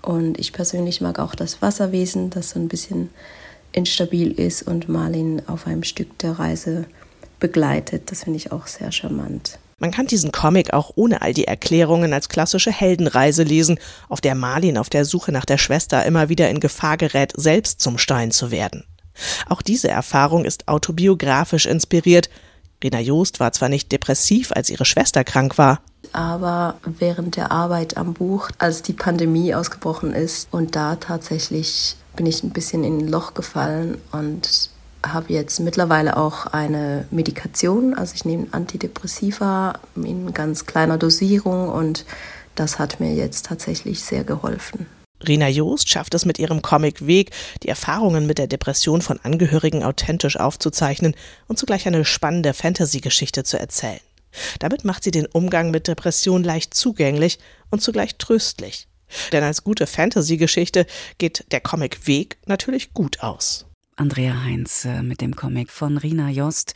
[0.01, 3.09] Und ich persönlich mag auch das Wasserwesen, das so ein bisschen
[3.74, 6.86] instabil ist und Marlin auf einem Stück der Reise
[7.39, 8.11] begleitet.
[8.11, 9.59] Das finde ich auch sehr charmant.
[9.80, 14.36] Man kann diesen Comic auch ohne all die Erklärungen als klassische Heldenreise lesen, auf der
[14.36, 18.32] Marlin auf der Suche nach der Schwester immer wieder in Gefahr gerät, selbst zum Stein
[18.32, 18.86] zu werden.
[19.49, 22.30] Auch diese Erfahrung ist autobiografisch inspiriert.
[22.84, 25.82] Rena Joost war zwar nicht depressiv, als ihre Schwester krank war,
[26.13, 32.26] aber während der Arbeit am Buch, als die Pandemie ausgebrochen ist und da tatsächlich bin
[32.26, 34.70] ich ein bisschen in ein Loch gefallen und
[35.03, 37.93] habe jetzt mittlerweile auch eine Medikation.
[37.93, 42.05] Also ich nehme Antidepressiva in ganz kleiner Dosierung und
[42.55, 44.86] das hat mir jetzt tatsächlich sehr geholfen.
[45.28, 47.32] Rina Joost schafft es mit ihrem Comic Weg,
[47.62, 51.16] die Erfahrungen mit der Depression von Angehörigen authentisch aufzuzeichnen
[51.47, 53.99] und zugleich eine spannende Fantasy-Geschichte zu erzählen.
[54.59, 57.38] Damit macht sie den Umgang mit Depression leicht zugänglich
[57.70, 58.88] und zugleich tröstlich.
[59.32, 60.86] Denn als gute Fantasy-Geschichte
[61.18, 63.66] geht der Comic Weg natürlich gut aus.
[63.95, 66.74] Andrea Heinz mit dem Comic von Rina Jost,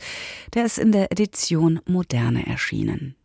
[0.54, 3.16] der ist in der Edition Moderne erschienen.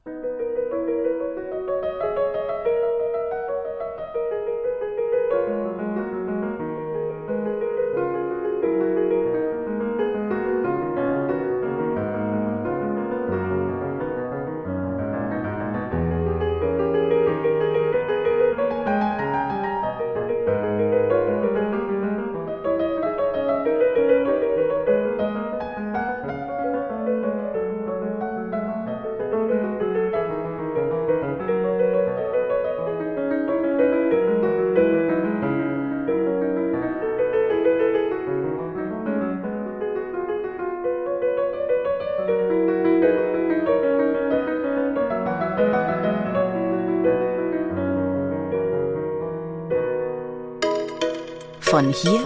[51.92, 52.22] Von hier,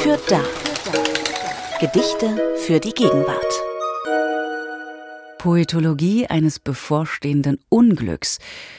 [0.00, 0.42] für da.
[1.80, 2.36] Gedichte
[2.66, 3.62] für die Gegenwart.
[5.38, 8.38] Poetologie eines bevorstehenden Unglücks.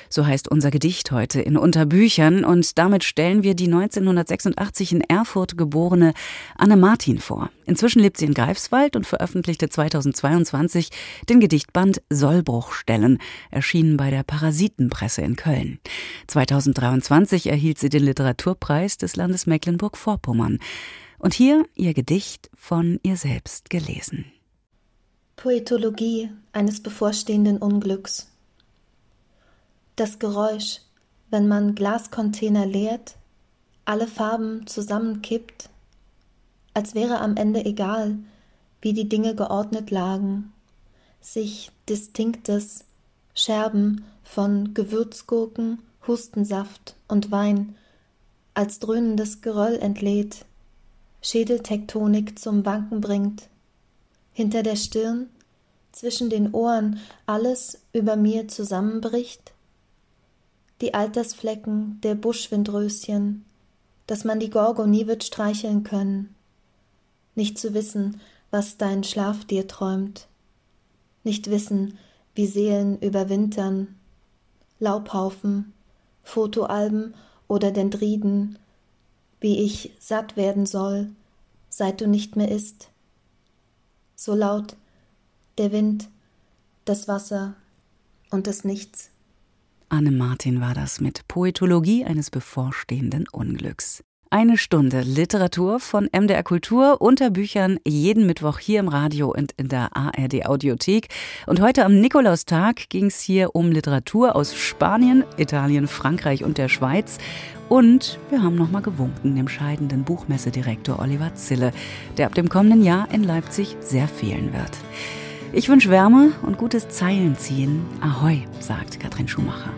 [0.09, 5.55] So heißt unser Gedicht heute in Unterbüchern und damit stellen wir die 1986 in Erfurt
[5.55, 6.13] geborene
[6.57, 7.51] Anne Martin vor.
[7.65, 10.89] Inzwischen lebt sie in Greifswald und veröffentlichte 2022
[11.29, 13.19] den Gedichtband Sollbruchstellen,
[13.51, 15.79] erschienen bei der Parasitenpresse in Köln.
[16.25, 20.57] 2023 erhielt sie den Literaturpreis des Landes Mecklenburg-Vorpommern.
[21.19, 24.25] Und hier ihr Gedicht von ihr selbst gelesen.
[25.35, 28.28] Poetologie eines bevorstehenden Unglücks.
[29.99, 30.79] Das Geräusch,
[31.29, 33.17] wenn man Glascontainer leert,
[33.83, 35.67] alle Farben zusammenkippt,
[36.73, 38.17] als wäre am Ende egal,
[38.81, 40.53] wie die Dinge geordnet lagen,
[41.19, 42.85] sich distinktes
[43.35, 47.75] Scherben von Gewürzgurken, Hustensaft und Wein
[48.53, 50.45] als dröhnendes Geröll entlädt,
[51.21, 53.49] Schädeltektonik zum Wanken bringt,
[54.31, 55.27] hinter der Stirn,
[55.91, 59.51] zwischen den Ohren alles über mir zusammenbricht?
[60.81, 63.45] Die Altersflecken der Buschwindröschen,
[64.07, 66.35] dass man die Gorgo nie wird streicheln können.
[67.35, 68.21] Nicht zu wissen,
[68.51, 70.27] was dein Schlaf dir träumt.
[71.23, 71.97] Nicht wissen,
[72.33, 73.95] wie Seelen überwintern.
[74.79, 75.73] Laubhaufen,
[76.23, 77.13] Fotoalben
[77.47, 78.57] oder Dendriden,
[79.41, 81.09] wie ich satt werden soll,
[81.69, 82.89] seit du nicht mehr isst
[84.19, 84.75] so laut
[85.57, 86.09] der Wind,
[86.83, 87.55] das Wasser
[88.31, 89.11] und das Nichts.
[89.89, 94.03] Anne Martin war das mit Poetologie eines bevorstehenden Unglücks.
[94.29, 99.67] Eine Stunde Literatur von MDR Kultur unter Büchern jeden Mittwoch hier im Radio und in
[99.67, 101.07] der ARD Audiothek.
[101.47, 106.69] Und heute am Nikolaustag ging es hier um Literatur aus Spanien, Italien, Frankreich und der
[106.69, 107.17] Schweiz.
[107.67, 111.71] Und wir haben nochmal gewunken dem scheidenden Buchmessedirektor Oliver Zille,
[112.17, 114.77] der ab dem kommenden Jahr in Leipzig sehr fehlen wird.
[115.51, 117.81] Ich wünsche Wärme und gutes Zeilenziehen.
[118.01, 119.71] Ahoi, sagt Katrin Schumacher.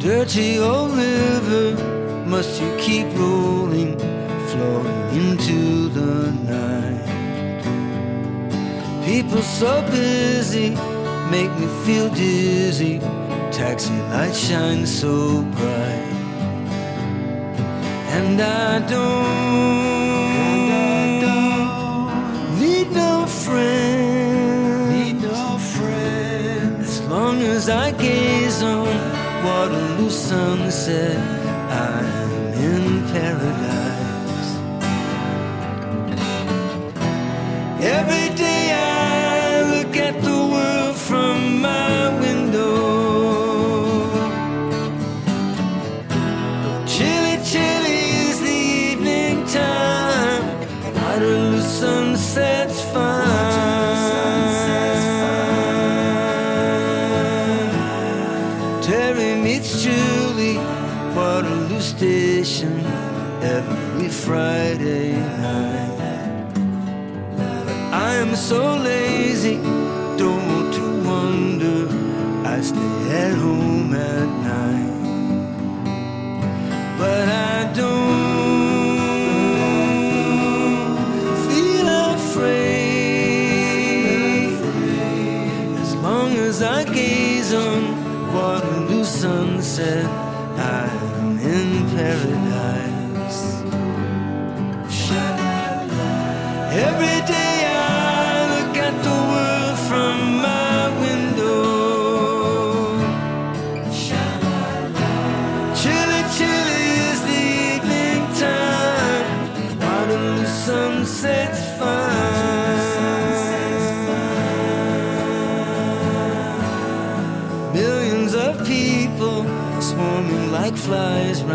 [0.00, 1.76] Dirty old river,
[2.26, 3.96] must you keep rolling,
[4.48, 7.64] flowing into the night?
[9.04, 10.76] People so busy,
[11.30, 13.00] make me feel dizzy.
[13.50, 16.14] Taxi lights shine so bright.
[18.10, 19.83] And I don't,
[30.28, 31.18] sunset,
[31.70, 33.53] I'm in paradise.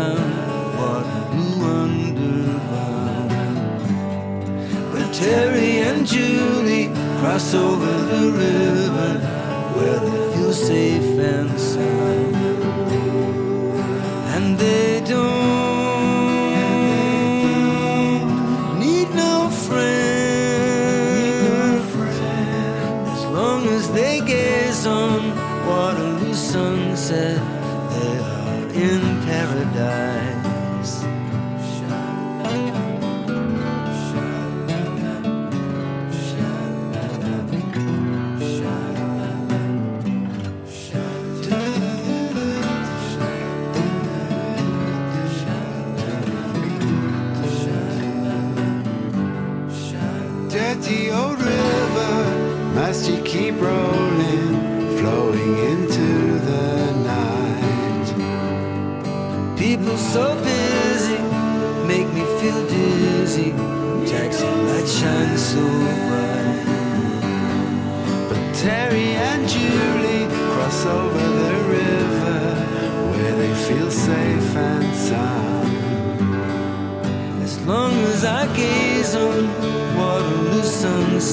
[0.00, 3.30] Flies round Waterloo underground.
[4.92, 6.88] But Terry and Julie
[7.18, 9.12] cross over the river
[9.76, 12.36] where they feel safe and sound
[14.34, 15.39] and they don't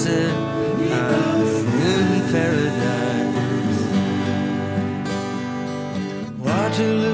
[0.08, 0.32] sunset,
[0.94, 1.48] I'm
[1.92, 2.88] in paradise.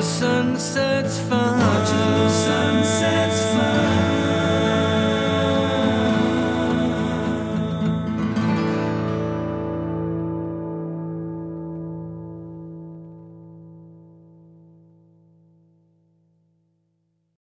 [0.04, 1.53] Sunsets fine.